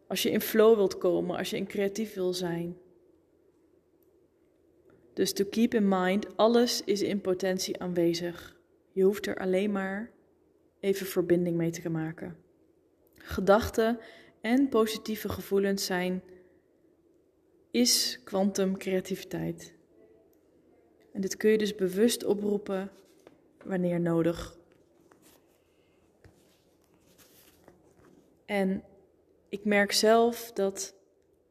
Als 0.07 0.23
je 0.23 0.31
in 0.31 0.41
flow 0.41 0.75
wilt 0.75 0.97
komen, 0.97 1.37
als 1.37 1.49
je 1.49 1.57
in 1.57 1.67
creatief 1.67 2.13
wil 2.13 2.33
zijn. 2.33 2.77
Dus 5.19 5.33
to 5.33 5.45
keep 5.45 5.73
in 5.73 5.87
mind, 5.87 6.37
alles 6.37 6.83
is 6.83 7.01
in 7.01 7.21
potentie 7.21 7.79
aanwezig. 7.79 8.57
Je 8.91 9.03
hoeft 9.03 9.27
er 9.27 9.37
alleen 9.37 9.71
maar 9.71 10.11
even 10.79 11.05
verbinding 11.05 11.57
mee 11.57 11.69
te 11.69 11.89
maken. 11.89 12.37
Gedachten 13.15 13.99
en 14.41 14.69
positieve 14.69 15.29
gevoelens 15.29 15.85
zijn 15.85 16.23
is 17.71 18.19
kwantumcreativiteit. 18.23 19.73
En 21.13 21.21
dit 21.21 21.37
kun 21.37 21.49
je 21.49 21.57
dus 21.57 21.75
bewust 21.75 22.25
oproepen 22.25 22.91
wanneer 23.65 23.99
nodig. 23.99 24.57
En 28.45 28.83
ik 29.49 29.65
merk 29.65 29.91
zelf 29.91 30.51
dat 30.51 30.95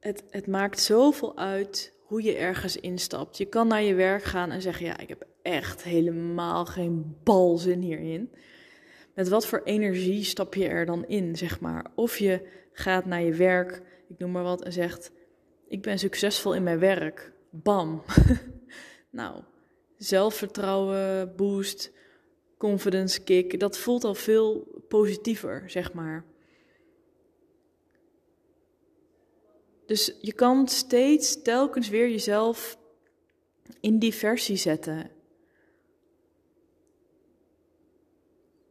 het, 0.01 0.25
het 0.31 0.47
maakt 0.47 0.81
zoveel 0.81 1.37
uit 1.37 1.97
hoe 2.09 2.23
je 2.23 2.35
ergens 2.35 2.77
instapt. 2.77 3.37
Je 3.37 3.45
kan 3.45 3.69
naar 3.69 3.83
je 3.83 3.95
werk 3.95 4.23
gaan 4.23 4.51
en 4.51 4.63
zeggen: 4.63 4.87
Ja, 4.87 4.99
ik 4.99 5.09
heb 5.09 5.27
echt 5.43 5.83
helemaal 5.83 6.67
geen 6.67 7.17
balzin 7.25 7.81
hierin. 7.81 8.33
Met 9.15 9.29
wat 9.29 9.47
voor 9.47 9.61
energie 9.65 10.25
stap 10.25 10.55
je 10.55 10.69
er 10.69 10.87
dan 10.87 11.07
in, 11.07 11.37
zeg 11.37 11.61
maar? 11.61 11.87
Of 11.95 12.19
je 12.19 12.49
gaat 12.73 13.05
naar 13.05 13.23
je 13.23 13.35
werk, 13.35 13.83
ik 14.09 14.19
noem 14.19 14.31
maar 14.31 14.43
wat, 14.43 14.63
en 14.63 14.73
zegt: 14.73 15.11
ik 15.69 15.83
ben 15.83 15.99
succesvol 15.99 16.55
in 16.55 16.63
mijn 16.63 16.79
werk. 16.79 17.33
Bam. 17.51 18.03
nou, 19.11 19.43
zelfvertrouwen, 19.97 21.37
boost, 21.37 21.93
confidence 22.59 23.23
kick, 23.23 23.61
dat 23.61 23.79
voelt 23.79 24.05
al 24.05 24.15
veel 24.15 24.67
positiever, 24.89 25.63
zeg 25.67 25.93
maar. 25.93 26.25
Dus 29.89 30.13
je 30.21 30.33
kan 30.33 30.69
steeds 30.69 31.43
telkens 31.43 31.89
weer 31.89 32.09
jezelf 32.09 32.79
in 33.81 33.99
die 33.99 34.15
versie 34.15 34.57
zetten. 34.57 35.11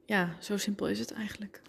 Ja, 0.05 0.37
zo 0.39 0.57
simpel 0.57 0.87
is 0.87 0.99
het 0.99 1.11
eigenlijk. 1.11 1.61